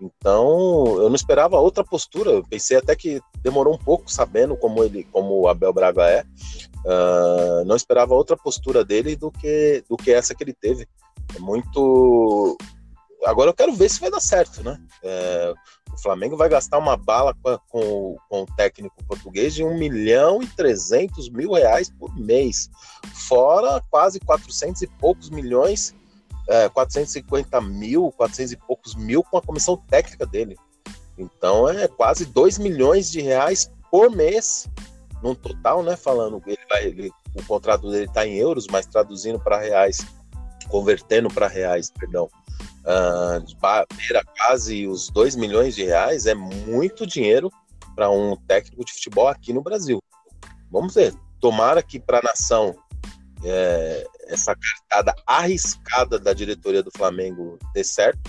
[0.00, 2.30] Então, eu não esperava outra postura.
[2.30, 6.24] Eu pensei até que demorou um pouco sabendo como ele, como o Abel Braga é.
[6.84, 10.86] Uh, não esperava outra postura dele do que do que essa que ele teve.
[11.34, 12.56] É muito.
[13.24, 14.78] Agora eu quero ver se vai dar certo, né?
[15.02, 15.52] É,
[15.92, 20.42] o Flamengo vai gastar uma bala com, com, com, o técnico português de 1 milhão
[20.42, 22.70] e 300 mil reais por mês,
[23.14, 25.94] fora quase 400 e poucos milhões
[26.48, 30.56] é, 450 mil, 400 e poucos mil com a comissão técnica dele.
[31.18, 34.68] Então é quase 2 milhões de reais por mês,
[35.22, 35.96] no total, né?
[35.96, 40.04] Falando, ele ele, o contrato dele está em euros, mas traduzindo para reais,
[40.68, 42.28] convertendo para reais, perdão,
[42.84, 43.56] uh,
[44.36, 47.50] quase os 2 milhões de reais, é muito dinheiro
[47.94, 50.02] para um técnico de futebol aqui no Brasil.
[50.70, 51.14] Vamos ver.
[51.40, 52.74] Tomara que para a nação
[53.48, 58.20] é, essa cartada arriscada da diretoria do Flamengo dê certo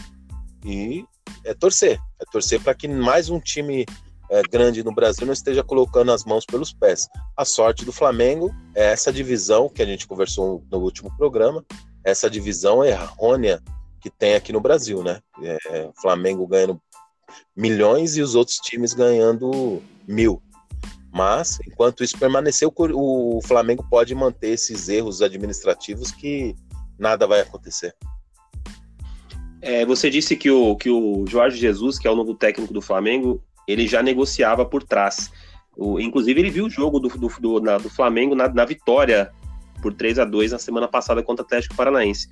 [0.64, 1.06] e
[1.44, 3.86] é torcer, é torcer para que mais um time
[4.30, 7.08] é, grande no Brasil não esteja colocando as mãos pelos pés.
[7.36, 11.66] A sorte do Flamengo é essa divisão que a gente conversou no último programa,
[12.04, 13.62] essa divisão errônea
[14.02, 15.20] que tem aqui no Brasil, né?
[15.42, 16.80] É, Flamengo ganhando
[17.56, 20.42] milhões e os outros times ganhando mil.
[21.12, 26.56] Mas, enquanto isso permaneceu, o Flamengo pode manter esses erros administrativos que
[27.00, 27.96] nada vai acontecer.
[29.62, 32.82] É, você disse que o, que o Jorge Jesus, que é o novo técnico do
[32.82, 35.32] Flamengo, ele já negociava por trás.
[35.76, 39.32] O, inclusive, ele viu o jogo do, do, do, na, do Flamengo na, na, vitória
[39.82, 42.28] por 3 a 2 na semana passada contra o Atlético Paranaense.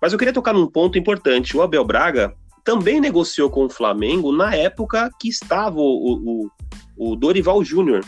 [0.00, 1.56] Mas eu queria tocar num ponto importante.
[1.56, 6.50] O Abel Braga também negociou com o Flamengo na época que estava o, o,
[6.96, 8.04] o Dorival Júnior.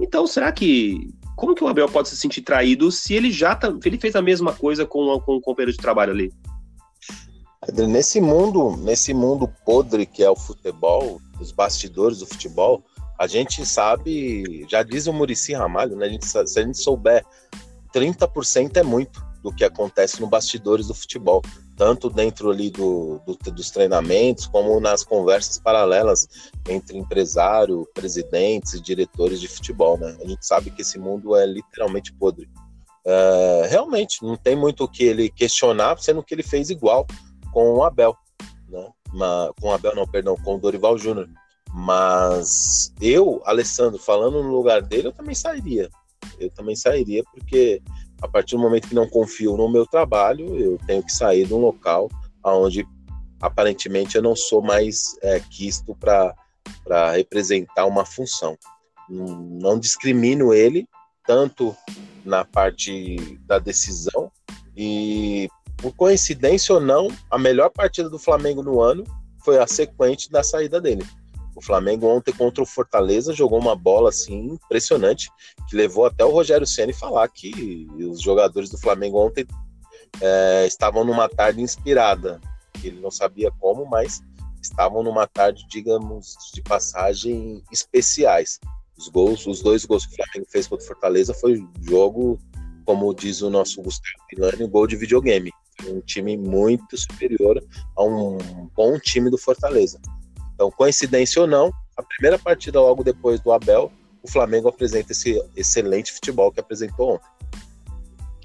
[0.00, 1.12] Então, será que.
[1.36, 4.20] Como que o Abel pode se sentir traído se ele já tá, ele fez a
[4.20, 6.30] mesma coisa com, com o companheiro de trabalho ali?
[7.88, 12.84] Nesse mundo, nesse mundo podre que é o futebol, os bastidores do futebol,
[13.18, 16.06] a gente sabe, já diz o Murici Ramalho, né?
[16.06, 17.24] A gente, se a gente souber
[17.94, 21.42] 30% é muito do que acontece no bastidores do futebol
[21.80, 26.28] tanto dentro ali do, do, dos treinamentos, como nas conversas paralelas
[26.68, 30.14] entre empresário, presidentes e diretores de futebol, né?
[30.22, 32.46] A gente sabe que esse mundo é literalmente podre.
[33.02, 37.06] É, realmente, não tem muito o que ele questionar, sendo que ele fez igual
[37.50, 38.14] com o Abel,
[38.68, 38.86] né?
[39.10, 41.30] Uma, com o Abel, não, perdão, com o Dorival Júnior.
[41.72, 45.88] Mas eu, Alessandro, falando no lugar dele, eu também sairia.
[46.38, 47.80] Eu também sairia, porque
[48.22, 51.54] a partir do momento que não confio no meu trabalho, eu tenho que sair de
[51.54, 52.08] um local
[52.44, 52.86] onde
[53.40, 56.34] aparentemente eu não sou mais é, quisto para
[57.12, 58.56] representar uma função.
[59.08, 60.86] Não discrimino ele,
[61.26, 61.74] tanto
[62.24, 64.30] na parte da decisão,
[64.76, 69.04] e por coincidência ou não, a melhor partida do Flamengo no ano
[69.42, 71.04] foi a sequente da saída dele.
[71.60, 75.30] O Flamengo ontem contra o Fortaleza jogou uma bola assim impressionante,
[75.68, 79.46] que levou até o Rogério Ceni falar que os jogadores do Flamengo ontem
[80.22, 82.40] é, estavam numa tarde inspirada.
[82.82, 84.22] Ele não sabia como, mas
[84.62, 88.58] estavam numa tarde, digamos, de passagem especiais.
[88.96, 92.40] Os gols, os dois gols que o Flamengo fez contra o Fortaleza foi jogo,
[92.86, 95.52] como diz o nosso Gustavo Milani, gol de videogame.
[95.86, 97.62] Um time muito superior
[97.98, 98.38] a um
[98.74, 100.00] bom time do Fortaleza.
[100.60, 103.90] Então, coincidência ou não, a primeira partida logo depois do Abel,
[104.22, 107.24] o Flamengo apresenta esse excelente futebol que apresentou ontem.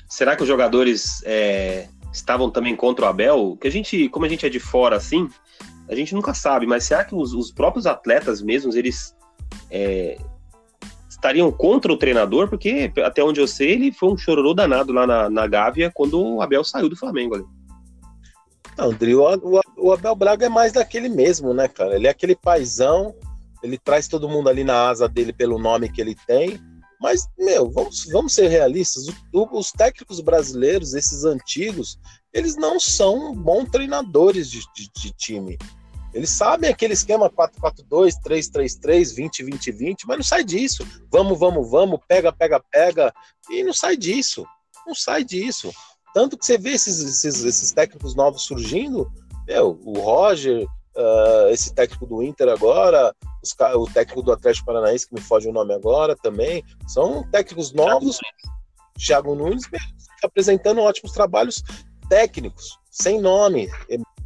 [0.08, 3.58] Será que os jogadores é, estavam também contra o Abel?
[3.60, 5.30] Que a gente, como a gente é de fora assim,
[5.90, 9.14] a gente nunca sabe, mas será que os, os próprios atletas mesmos, eles
[9.70, 10.18] é,
[11.10, 12.48] estariam contra o treinador?
[12.48, 16.18] Porque, até onde eu sei, ele foi um chororô danado lá na, na Gávea quando
[16.18, 17.46] o Abel saiu do Flamengo ali.
[18.78, 21.96] Não, o, o, Abel Braga é mais daquele mesmo, né, cara?
[21.96, 23.16] Ele é aquele paizão,
[23.62, 26.60] ele traz todo mundo ali na asa dele pelo nome que ele tem.
[27.00, 29.06] Mas, meu, vamos, vamos ser realistas.
[29.32, 32.00] Os técnicos brasileiros, esses antigos,
[32.34, 35.58] eles não são bons treinadores de, de, de time.
[36.16, 40.88] Eles sabem aquele esquema 4-4-2, 3-3-3, 20-20-20, mas não sai disso.
[41.12, 43.14] Vamos, vamos, vamos, pega, pega, pega.
[43.50, 44.46] E não sai disso.
[44.88, 45.72] Não sai disso.
[46.14, 49.12] Tanto que você vê esses, esses, esses técnicos novos surgindo,
[49.48, 55.08] meu, o Roger, uh, esse técnico do Inter agora, os, o técnico do Atlético Paranaense,
[55.08, 58.20] que me foge o nome agora também, são técnicos novos.
[58.98, 59.66] Thiago Nunes
[60.24, 61.62] apresentando ótimos trabalhos
[62.10, 63.70] técnicos, sem nome,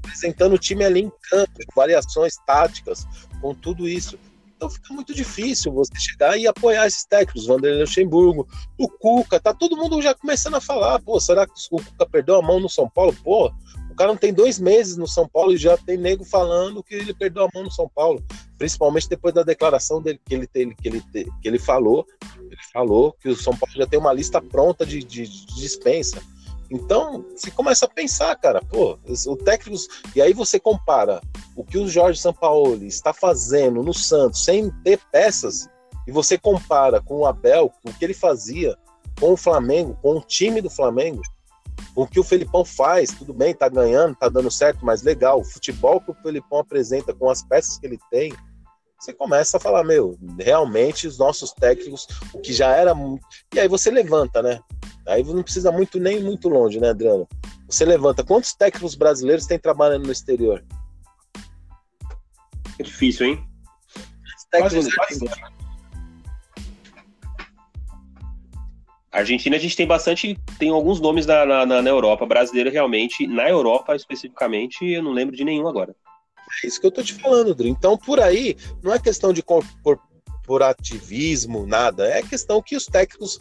[0.03, 3.05] apresentando o time ali em campo, variações táticas,
[3.41, 4.17] com tudo isso.
[4.55, 8.47] Então fica muito difícil você chegar e apoiar esses técnicos, Vanderlei Luxemburgo,
[8.77, 12.35] o Cuca, tá todo mundo já começando a falar, pô, será que o Cuca perdeu
[12.35, 13.15] a mão no São Paulo?
[13.23, 13.51] Pô,
[13.99, 17.13] cara não tem dois meses no São Paulo e já tem nego falando que ele
[17.13, 18.23] perdeu a mão no São Paulo,
[18.57, 22.07] principalmente depois da declaração dele que ele, que ele, que ele falou,
[22.39, 26.23] ele falou que o São Paulo já tem uma lista pronta de, de, de dispensa.
[26.71, 28.97] Então, você começa a pensar, cara, pô,
[29.27, 29.75] o técnico.
[30.15, 31.19] E aí você compara
[31.53, 35.67] o que o Jorge Sampaoli está fazendo no Santos sem ter peças,
[36.07, 38.77] e você compara com o Abel, com o que ele fazia
[39.19, 41.21] com o Flamengo, com o time do Flamengo,
[41.95, 45.43] o que o Felipão faz, tudo bem, tá ganhando, tá dando certo, mas legal, o
[45.43, 48.33] futebol que o Felipão apresenta com as peças que ele tem,
[48.99, 52.93] você começa a falar, meu, realmente os nossos técnicos, o que já era.
[53.53, 54.59] E aí você levanta, né?
[55.07, 57.25] Aí não precisa muito nem muito longe, né, Adriano?
[57.67, 58.25] Você levanta.
[58.25, 60.65] Quantos técnicos brasileiros tem trabalhando no exterior?
[62.77, 63.47] É difícil, hein?
[64.51, 64.87] Técnicos
[69.11, 73.49] Argentina a gente tem bastante, tem alguns nomes na, na, na, Europa, brasileiro realmente, na
[73.49, 75.95] Europa especificamente, eu não lembro de nenhum agora.
[76.63, 77.69] É isso que eu tô te falando, Dri.
[77.69, 82.07] Então, por aí, não é questão de corporativismo, nada.
[82.07, 83.39] É questão que os técnicos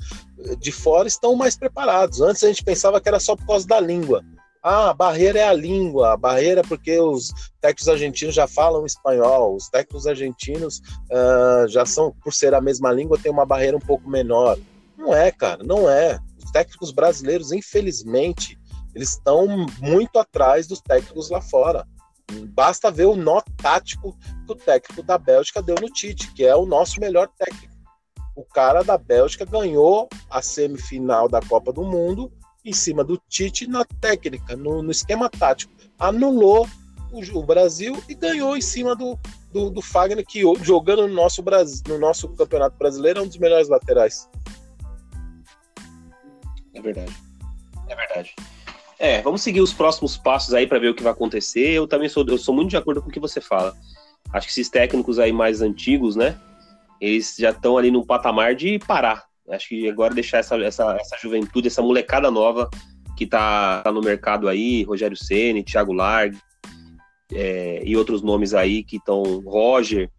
[0.58, 2.20] de fora estão mais preparados.
[2.20, 4.22] Antes a gente pensava que era só por causa da língua.
[4.62, 8.84] Ah, a barreira é a língua, a barreira é porque os técnicos argentinos já falam
[8.84, 13.76] espanhol, os técnicos argentinos uh, já são, por ser a mesma língua, tem uma barreira
[13.76, 14.58] um pouco menor.
[14.98, 16.18] Não é, cara, não é.
[16.44, 18.58] Os técnicos brasileiros, infelizmente,
[18.94, 19.46] eles estão
[19.80, 21.86] muito atrás dos técnicos lá fora.
[22.48, 26.54] Basta ver o nó tático que o técnico da Bélgica deu no Tite, que é
[26.54, 27.72] o nosso melhor técnico.
[28.34, 32.32] O cara da Bélgica ganhou a semifinal da Copa do Mundo
[32.64, 35.72] em cima do Tite na técnica, no, no esquema tático.
[35.96, 36.68] Anulou
[37.12, 39.18] o, o, Brasil e ganhou em cima do,
[39.52, 43.38] do, do Fagner, que jogando no nosso, Brasil, no nosso Campeonato Brasileiro é um dos
[43.38, 44.28] melhores laterais.
[46.78, 47.12] É verdade.
[47.88, 48.34] É verdade.
[48.98, 51.70] É, vamos seguir os próximos passos aí para ver o que vai acontecer.
[51.70, 53.74] Eu também sou, eu sou muito de acordo com o que você fala.
[54.32, 56.38] Acho que esses técnicos aí mais antigos, né?
[57.00, 59.24] Eles já estão ali no patamar de parar.
[59.48, 62.68] Acho que agora deixar essa, essa, essa juventude, essa molecada nova
[63.16, 66.38] que tá, tá no mercado aí, Rogério Ceni, Thiago Largue
[67.32, 70.10] é, e outros nomes aí que estão, Roger.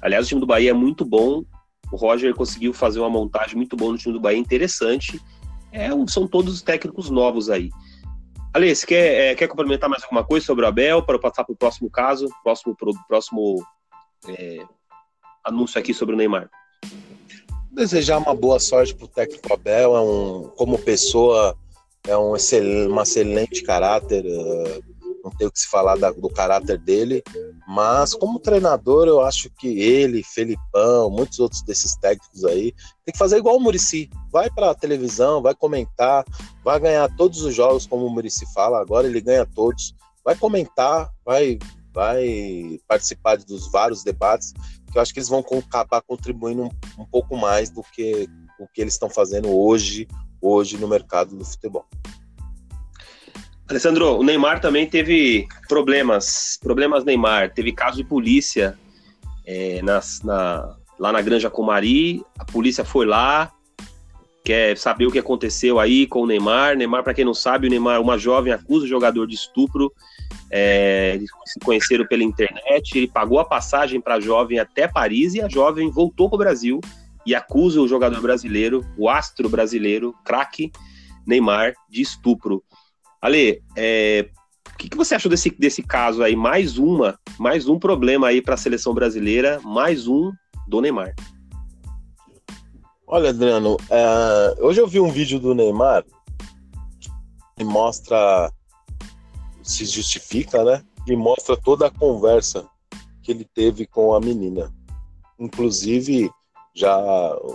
[0.00, 1.44] Aliás, o time do Bahia é muito bom.
[1.92, 5.20] O Roger conseguiu fazer uma montagem muito boa no time do Bahia, interessante.
[5.72, 7.70] É, são todos técnicos novos aí.
[8.52, 11.52] Ale, quer, é, quer complementar mais alguma coisa sobre o Abel para eu passar para
[11.52, 13.64] o próximo caso, próximo, pro, próximo
[14.28, 14.64] é,
[15.44, 16.50] anúncio aqui sobre o Neymar?
[17.70, 21.56] Desejar uma boa sorte para o técnico Abel, é um, como pessoa,
[22.06, 22.34] é um
[22.88, 27.22] uma excelente caráter, uh, não tenho o que se falar da, do caráter dele,
[27.66, 32.72] mas como treinador eu acho que ele, Felipão, muitos outros desses técnicos aí,
[33.04, 36.24] tem que fazer igual o Murici, vai para a televisão, vai comentar,
[36.64, 39.94] vai ganhar todos os jogos como o Murici fala, agora ele ganha todos,
[40.24, 41.58] vai comentar, vai
[41.92, 44.52] vai participar dos vários debates,
[44.92, 48.68] que eu acho que eles vão acabar contribuindo um, um pouco mais do que o
[48.68, 50.06] que eles estão fazendo hoje,
[50.40, 51.86] hoje no mercado do futebol.
[53.70, 58.76] Alessandro, o Neymar também teve problemas, problemas Neymar, teve caso de polícia
[59.46, 63.52] é, nas, na, lá na Granja Comari, a polícia foi lá,
[64.44, 66.76] quer saber o que aconteceu aí com o Neymar.
[66.76, 69.92] Neymar, para quem não sabe, o Neymar, uma jovem acusa o jogador de estupro,
[70.50, 75.34] é, eles se conheceram pela internet, ele pagou a passagem para a jovem até Paris
[75.34, 76.80] e a jovem voltou para o Brasil
[77.24, 80.72] e acusa o jogador brasileiro, o astro brasileiro, craque
[81.24, 82.64] Neymar, de estupro.
[83.22, 84.30] Ale, é,
[84.72, 86.34] o que, que, você achou desse, desse caso aí?
[86.34, 90.32] Mais uma, mais um problema aí para a seleção brasileira, mais um
[90.66, 91.14] do Neymar.
[93.06, 96.02] Olha, Adriano, é, hoje eu vi um vídeo do Neymar
[97.58, 98.50] que mostra,
[99.62, 100.82] se justifica, né?
[101.06, 102.66] E mostra toda a conversa
[103.22, 104.72] que ele teve com a menina.
[105.38, 106.30] Inclusive,
[106.74, 106.96] já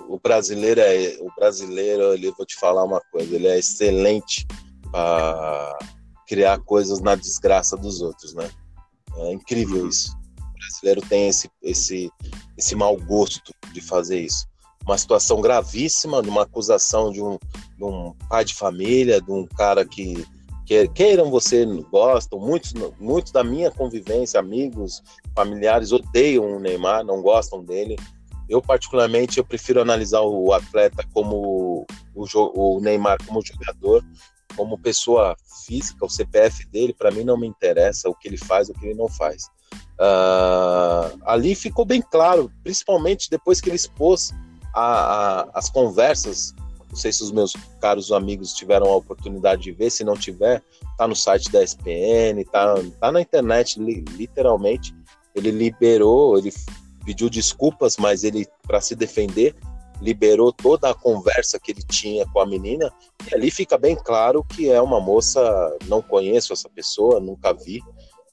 [0.07, 4.45] o brasileiro é o brasileiro, ele vou te falar uma coisa, ele é excelente
[4.95, 5.77] a
[6.25, 8.49] criar coisas na desgraça dos outros, né?
[9.17, 10.15] É incrível isso.
[10.39, 12.09] O brasileiro tem esse, esse,
[12.57, 14.47] esse mau gosto de fazer isso.
[14.85, 17.37] Uma situação gravíssima, de uma acusação de um,
[17.77, 20.25] de um pai de família, de um cara que,
[20.65, 25.01] que queiram você, gostam, muitos, muitos da minha convivência, amigos,
[25.35, 27.97] familiares odeiam o Neymar, não gostam dele.
[28.47, 34.03] Eu, particularmente, eu prefiro analisar o atleta como o, o Neymar como jogador,
[34.55, 35.35] como pessoa
[35.65, 38.85] física, o CPF dele, para mim não me interessa o que ele faz, o que
[38.85, 39.45] ele não faz.
[39.95, 44.33] Uh, ali ficou bem claro, principalmente depois que ele expôs
[44.73, 46.53] a, a, as conversas.
[46.89, 50.61] Não sei se os meus caros amigos tiveram a oportunidade de ver, se não tiver,
[50.97, 54.95] tá no site da SPN, tá, tá na internet, literalmente.
[55.33, 56.53] Ele liberou, ele
[57.05, 59.55] pediu desculpas, mas ele, para se defender,
[60.01, 62.91] liberou toda a conversa que ele tinha com a menina,
[63.29, 67.81] e ali fica bem claro que é uma moça, não conheço essa pessoa, nunca vi,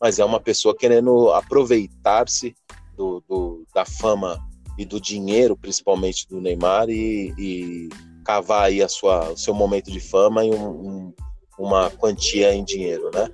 [0.01, 2.55] mas é uma pessoa querendo aproveitar-se
[2.97, 4.39] do, do, da fama
[4.77, 7.89] e do dinheiro, principalmente do Neymar, e, e
[8.25, 11.15] cavar aí a sua, o seu momento de fama e um, um,
[11.59, 13.29] uma quantia em dinheiro, né?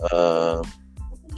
[0.00, 0.62] Uh,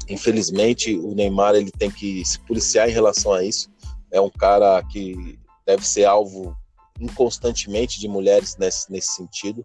[0.09, 3.71] infelizmente, o Neymar ele tem que se policiar em relação a isso.
[4.11, 6.57] É um cara que deve ser alvo
[7.01, 9.65] inconstantemente de mulheres nesse, nesse sentido,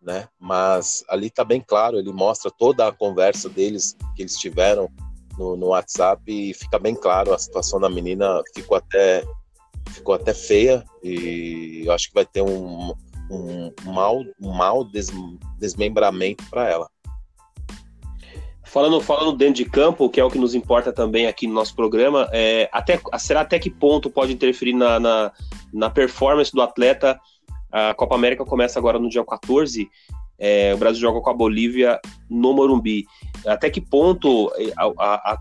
[0.00, 0.28] né?
[0.38, 4.88] Mas ali tá bem claro, ele mostra toda a conversa deles que eles tiveram
[5.36, 9.24] no, no WhatsApp e fica bem claro a situação da menina ficou até
[9.90, 12.92] ficou até feia e eu acho que vai ter um,
[13.30, 15.08] um, um mal um mal des,
[15.58, 16.88] desmembramento para ela.
[18.68, 21.74] Falando, falando dentro de campo, que é o que nos importa também aqui no nosso
[21.74, 25.32] programa, é, até, será até que ponto pode interferir na, na,
[25.72, 27.18] na performance do atleta?
[27.72, 29.88] A Copa América começa agora no dia 14,
[30.38, 31.98] é, o Brasil joga com a Bolívia
[32.28, 33.06] no Morumbi.
[33.46, 35.38] Até que ponto é, a, a, a,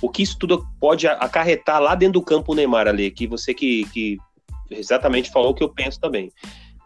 [0.00, 3.10] o que isso tudo pode acarretar lá dentro do campo Neymar ali?
[3.10, 4.16] Que você que, que
[4.70, 6.32] exatamente falou o que eu penso também.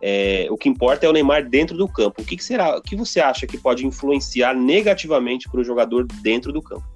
[0.01, 2.23] É, o que importa é o Neymar dentro do campo.
[2.23, 2.79] O que, que será?
[2.79, 6.87] O que você acha que pode influenciar negativamente para o jogador dentro do campo?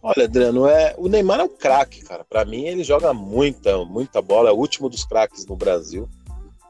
[0.00, 2.24] Olha, Adriano, é, o Neymar é um craque, cara.
[2.24, 4.50] Para mim, ele joga muita, muita bola.
[4.50, 6.08] É o último dos craques no Brasil.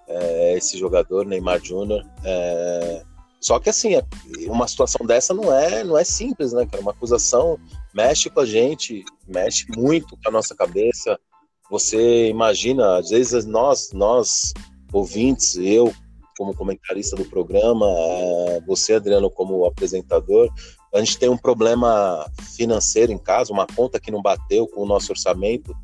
[0.09, 2.03] É, esse jogador, Neymar Júnior.
[2.25, 3.03] É...
[3.39, 4.03] Só que assim, é,
[4.47, 6.83] uma situação dessa não é, não é simples, né, cara?
[6.83, 7.59] Uma acusação
[7.93, 11.19] mexe com a gente, mexe muito com a nossa cabeça.
[11.71, 14.55] Você imagina, às vezes nós, nós
[14.93, 15.93] ouvintes, eu
[16.37, 20.53] como comentarista do programa, é, você, Adriano, como apresentador,
[20.95, 24.87] a gente tem um problema financeiro em casa, uma conta que não bateu com o
[24.87, 25.75] nosso orçamento,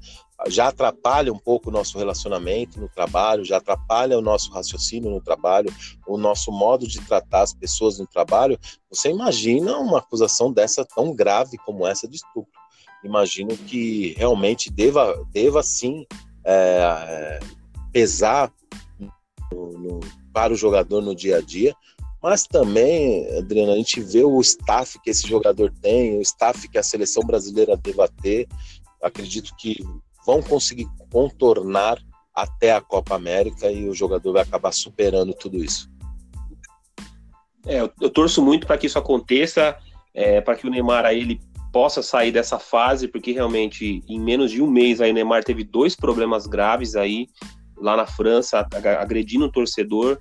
[0.48, 5.20] já atrapalha um pouco o nosso relacionamento no trabalho, já atrapalha o nosso raciocínio no
[5.20, 5.72] trabalho,
[6.06, 8.58] o nosso modo de tratar as pessoas no trabalho.
[8.90, 12.60] Você imagina uma acusação dessa tão grave como essa de estupro?
[13.04, 16.06] Imagino que realmente deva, deva sim
[16.44, 17.38] é,
[17.92, 18.52] pesar
[20.32, 21.74] para o jogador no dia a dia,
[22.22, 26.78] mas também, Adriano, a gente vê o staff que esse jogador tem, o staff que
[26.78, 28.46] a seleção brasileira deva ter.
[29.02, 29.84] Acredito que
[30.24, 31.98] vão conseguir contornar
[32.32, 35.90] até a Copa América e o jogador vai acabar superando tudo isso.
[37.66, 39.76] É, eu, eu torço muito para que isso aconteça,
[40.14, 41.40] é, para que o Neymar aí, ele
[41.72, 45.64] possa sair dessa fase, porque realmente em menos de um mês aí o Neymar teve
[45.64, 47.26] dois problemas graves aí
[47.82, 48.66] lá na França,
[48.98, 50.18] agredindo o torcedor,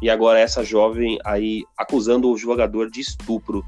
[0.00, 3.64] e agora essa jovem aí acusando o jogador de estupro.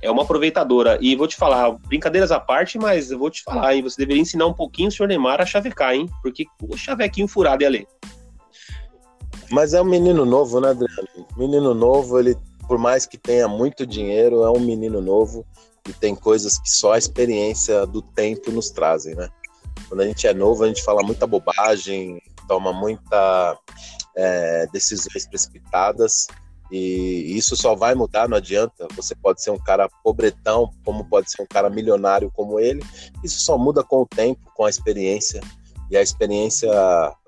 [0.00, 0.96] É uma aproveitadora.
[1.00, 3.82] E vou te falar, brincadeiras à parte, mas eu vou te falar, hein?
[3.82, 6.08] Você deveria ensinar um pouquinho o senhor Neymar a chavecar, hein?
[6.22, 7.86] Porque o chavequinho furado é ali.
[9.50, 11.08] Mas é um menino novo, né, Adriano?
[11.36, 15.44] Menino novo, ele, por mais que tenha muito dinheiro, é um menino novo
[15.88, 19.28] e tem coisas que só a experiência do tempo nos trazem, né?
[19.88, 23.58] Quando a gente é novo, a gente fala muita bobagem, toma muita
[24.16, 26.26] é, decisões precipitadas
[26.70, 28.86] e isso só vai mudar, não adianta.
[28.94, 32.82] Você pode ser um cara pobretão, como pode ser um cara milionário como ele.
[33.24, 35.40] Isso só muda com o tempo, com a experiência.
[35.90, 36.70] E a experiência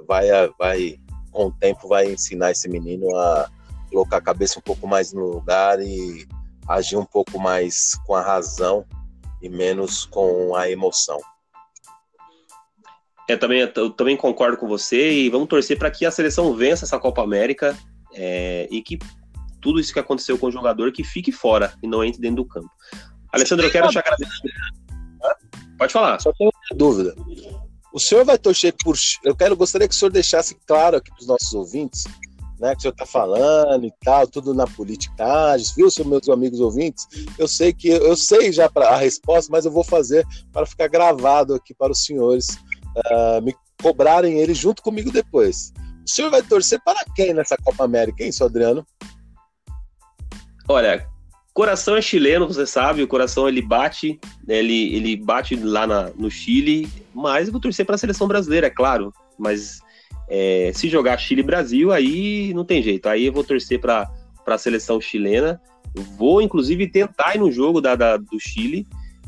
[0.07, 0.27] vai,
[0.59, 1.01] vai
[1.33, 3.51] com o tempo, vai ensinar esse menino a
[3.91, 6.29] colocar a cabeça um pouco mais no lugar e
[6.68, 8.85] agir um pouco mais com a razão
[9.41, 11.18] e menos com a emoção.
[13.33, 16.85] Eu também, eu também concordo com você e vamos torcer para que a seleção vença
[16.85, 17.76] essa Copa América
[18.12, 18.99] é, e que
[19.61, 22.45] tudo isso que aconteceu com o jogador que fique fora e não entre dentro do
[22.45, 22.70] campo.
[23.33, 24.51] Alessandro, eu quero te agradecer.
[25.78, 26.20] Pode falar.
[26.20, 27.14] Só tenho uma dúvida.
[27.93, 28.97] O senhor vai torcer por.
[29.24, 32.05] Eu quero, gostaria que o senhor deixasse claro aqui para os nossos ouvintes,
[32.59, 37.07] né, que o senhor está falando e tal, tudo na politicagem, viu, meus amigos ouvintes?
[37.39, 41.55] Eu sei que eu sei já a resposta, mas eu vou fazer para ficar gravado
[41.55, 42.47] aqui para os senhores
[42.97, 45.72] uh, me cobrarem ele junto comigo depois.
[46.07, 48.84] O senhor vai torcer para quem nessa Copa América, hein, seu Adriano?
[50.68, 51.07] Olha,
[51.55, 56.30] coração é chileno, você sabe, o coração ele bate, ele, ele bate lá na, no
[56.30, 59.80] Chile, mas eu vou torcer para a seleção brasileira, é claro, mas
[60.32, 63.09] É, se jogar Chile e Brasil, aí não tem jeito.
[63.09, 64.09] Aí eu vou torcer para
[64.47, 65.61] a seleção chilena.
[66.16, 68.86] Vou, inclusive, tentar ir no jogo da, da do Chile.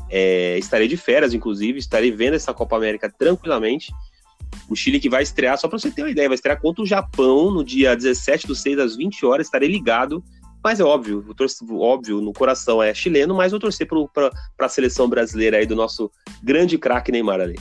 [0.09, 1.79] É, estarei de férias, inclusive.
[1.79, 3.91] Estarei vendo essa Copa América tranquilamente.
[4.69, 6.87] O Chile que vai estrear, só para você ter uma ideia, vai estrear contra o
[6.87, 9.47] Japão no dia 17 do 6 às 20 horas.
[9.47, 10.23] Estarei ligado.
[10.63, 15.09] Mas é óbvio, torço, óbvio, no coração é chileno, mas eu torcer para a seleção
[15.09, 16.09] brasileira aí do nosso
[16.41, 17.59] grande craque Neymar ali.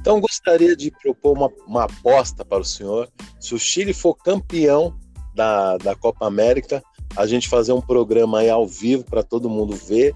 [0.00, 3.08] Então gostaria de propor uma, uma aposta para o senhor.
[3.38, 4.98] Se o Chile for campeão
[5.32, 6.82] da, da Copa América,
[7.16, 10.12] a gente fazer um programa aí ao vivo para todo mundo ver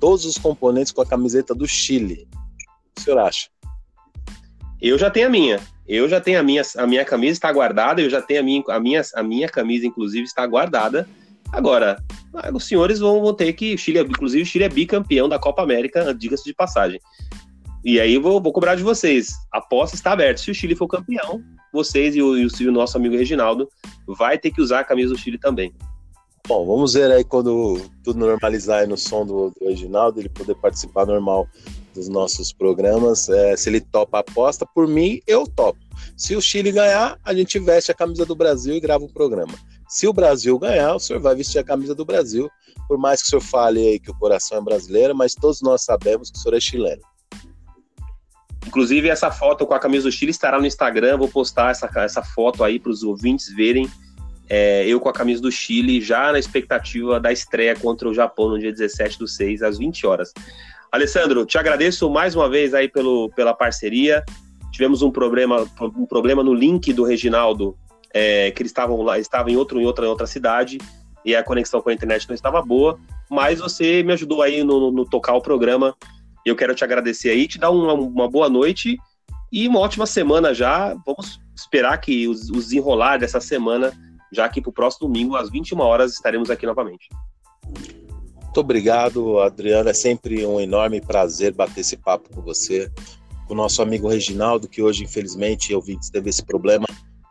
[0.00, 2.28] todos os componentes com a camiseta do Chile.
[2.32, 3.48] O que o senhor acha?
[4.80, 5.60] Eu já tenho a minha.
[5.86, 8.62] Eu já tenho a minha, a minha camisa está guardada, eu já tenho a minha,
[8.68, 11.08] a minha, a minha camisa, inclusive, está guardada.
[11.50, 12.02] Agora,
[12.52, 13.76] os senhores vão, vão ter que.
[13.78, 17.00] Chile, inclusive, o Chile é bicampeão da Copa América, diga-se de passagem.
[17.84, 19.32] E aí vou, vou cobrar de vocês.
[19.52, 20.42] A aposta está aberta.
[20.42, 21.42] Se o Chile for campeão,
[21.72, 23.68] vocês e o, e o, nosso amigo Reginaldo
[24.06, 25.72] vai ter que usar a camisa do Chile também.
[26.48, 31.04] Bom, vamos ver aí quando tudo normalizar no som do, do Reginaldo, ele poder participar
[31.04, 31.46] normal
[31.94, 33.28] dos nossos programas.
[33.28, 35.78] É, se ele topa a aposta, por mim, eu topo.
[36.16, 39.52] Se o Chile ganhar, a gente veste a camisa do Brasil e grava o programa.
[39.86, 42.48] Se o Brasil ganhar, o senhor vai vestir a camisa do Brasil,
[42.88, 45.82] por mais que o senhor fale aí que o coração é brasileiro, mas todos nós
[45.82, 47.02] sabemos que o senhor é chileno.
[48.66, 51.18] Inclusive, essa foto com a camisa do Chile estará no Instagram.
[51.18, 53.86] Vou postar essa, essa foto aí para os ouvintes verem.
[54.48, 58.48] É, eu com a camisa do Chile, já na expectativa da estreia contra o Japão
[58.48, 60.32] no dia 17 do 6, às 20 horas.
[60.90, 64.24] Alessandro, te agradeço mais uma vez aí pelo, pela parceria.
[64.72, 67.76] Tivemos um problema, um problema no link do Reginaldo,
[68.12, 70.78] é, que eles estavam lá, estava em, outro, em outra, em outra cidade,
[71.24, 74.90] e a conexão com a internet não estava boa, mas você me ajudou aí no,
[74.90, 75.94] no tocar o programa.
[76.44, 78.96] Eu quero te agradecer aí, te dar uma, uma boa noite
[79.52, 80.94] e uma ótima semana já.
[81.04, 83.92] Vamos esperar que os, os desenrolar dessa semana,
[84.32, 87.08] já que para o próximo domingo, às 21 horas, estaremos aqui novamente.
[88.58, 89.88] Muito obrigado, Adriano.
[89.88, 92.90] É sempre um enorme prazer bater esse papo com você,
[93.46, 96.86] com o nosso amigo Reginaldo, que hoje, infelizmente, eu vi que teve esse problema,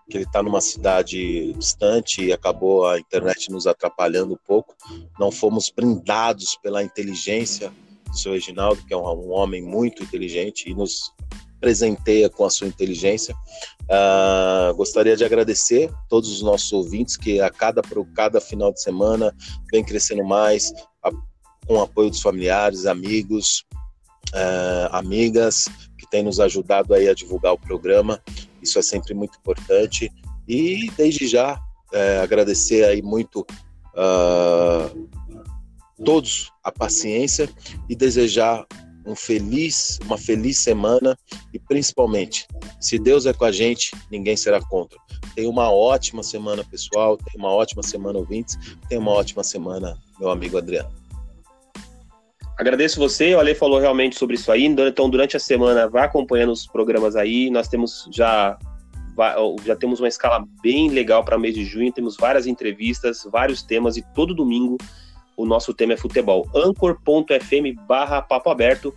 [0.09, 4.75] que ele está numa cidade distante e acabou a internet nos atrapalhando um pouco.
[5.19, 7.73] Não fomos brindados pela inteligência
[8.07, 11.11] do seu Reginaldo, que é um, um homem muito inteligente e nos
[11.59, 13.35] presenteia com a sua inteligência.
[13.83, 17.81] Uh, gostaria de agradecer todos os nossos ouvintes que a cada,
[18.15, 19.33] cada final de semana
[19.71, 21.11] vem crescendo mais, a,
[21.65, 23.65] com o apoio dos familiares, amigos,
[24.33, 25.65] uh, amigas,
[25.97, 28.21] que têm nos ajudado aí a divulgar o programa.
[28.61, 30.11] Isso é sempre muito importante.
[30.47, 33.45] E desde já uh, agradecer aí muito
[33.93, 35.09] uh,
[36.03, 37.49] todos a paciência
[37.89, 38.65] e desejar
[39.07, 41.17] um feliz, uma feliz semana
[41.53, 42.45] e principalmente,
[42.79, 44.99] se Deus é com a gente, ninguém será contra.
[45.33, 47.17] Tenha uma ótima semana, pessoal.
[47.17, 48.57] Tenha uma ótima semana, ouvintes.
[48.89, 50.91] Tenha uma ótima semana, meu amigo Adriano.
[52.57, 54.65] Agradeço você, o Ale falou realmente sobre isso aí.
[54.65, 57.49] Então, durante a semana, vá acompanhando os programas aí.
[57.49, 58.57] Nós temos já
[59.65, 61.91] já temos uma escala bem legal para mês de junho.
[61.91, 64.77] Temos várias entrevistas, vários temas e todo domingo
[65.37, 66.49] o nosso tema é futebol.
[66.53, 68.93] anchor.fm barra papo aberto.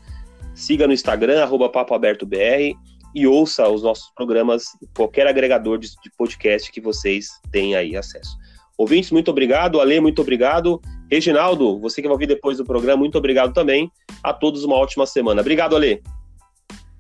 [0.55, 2.74] Siga no Instagram, arroba papo aberto BR
[3.14, 4.64] e ouça os nossos programas
[4.97, 8.36] qualquer agregador de, de podcast que vocês tenham aí acesso.
[8.78, 9.80] Ouvintes, muito obrigado.
[9.80, 10.80] Ale, muito obrigado.
[11.11, 13.91] Reginaldo, você que vai ouvir depois do programa, muito obrigado também.
[14.22, 15.43] A todos uma ótima semana.
[15.43, 16.03] Obrigado, Ale.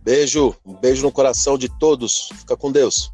[0.02, 2.28] Beijo, um beijo no coração de todos.
[2.40, 3.10] Fica com Deus.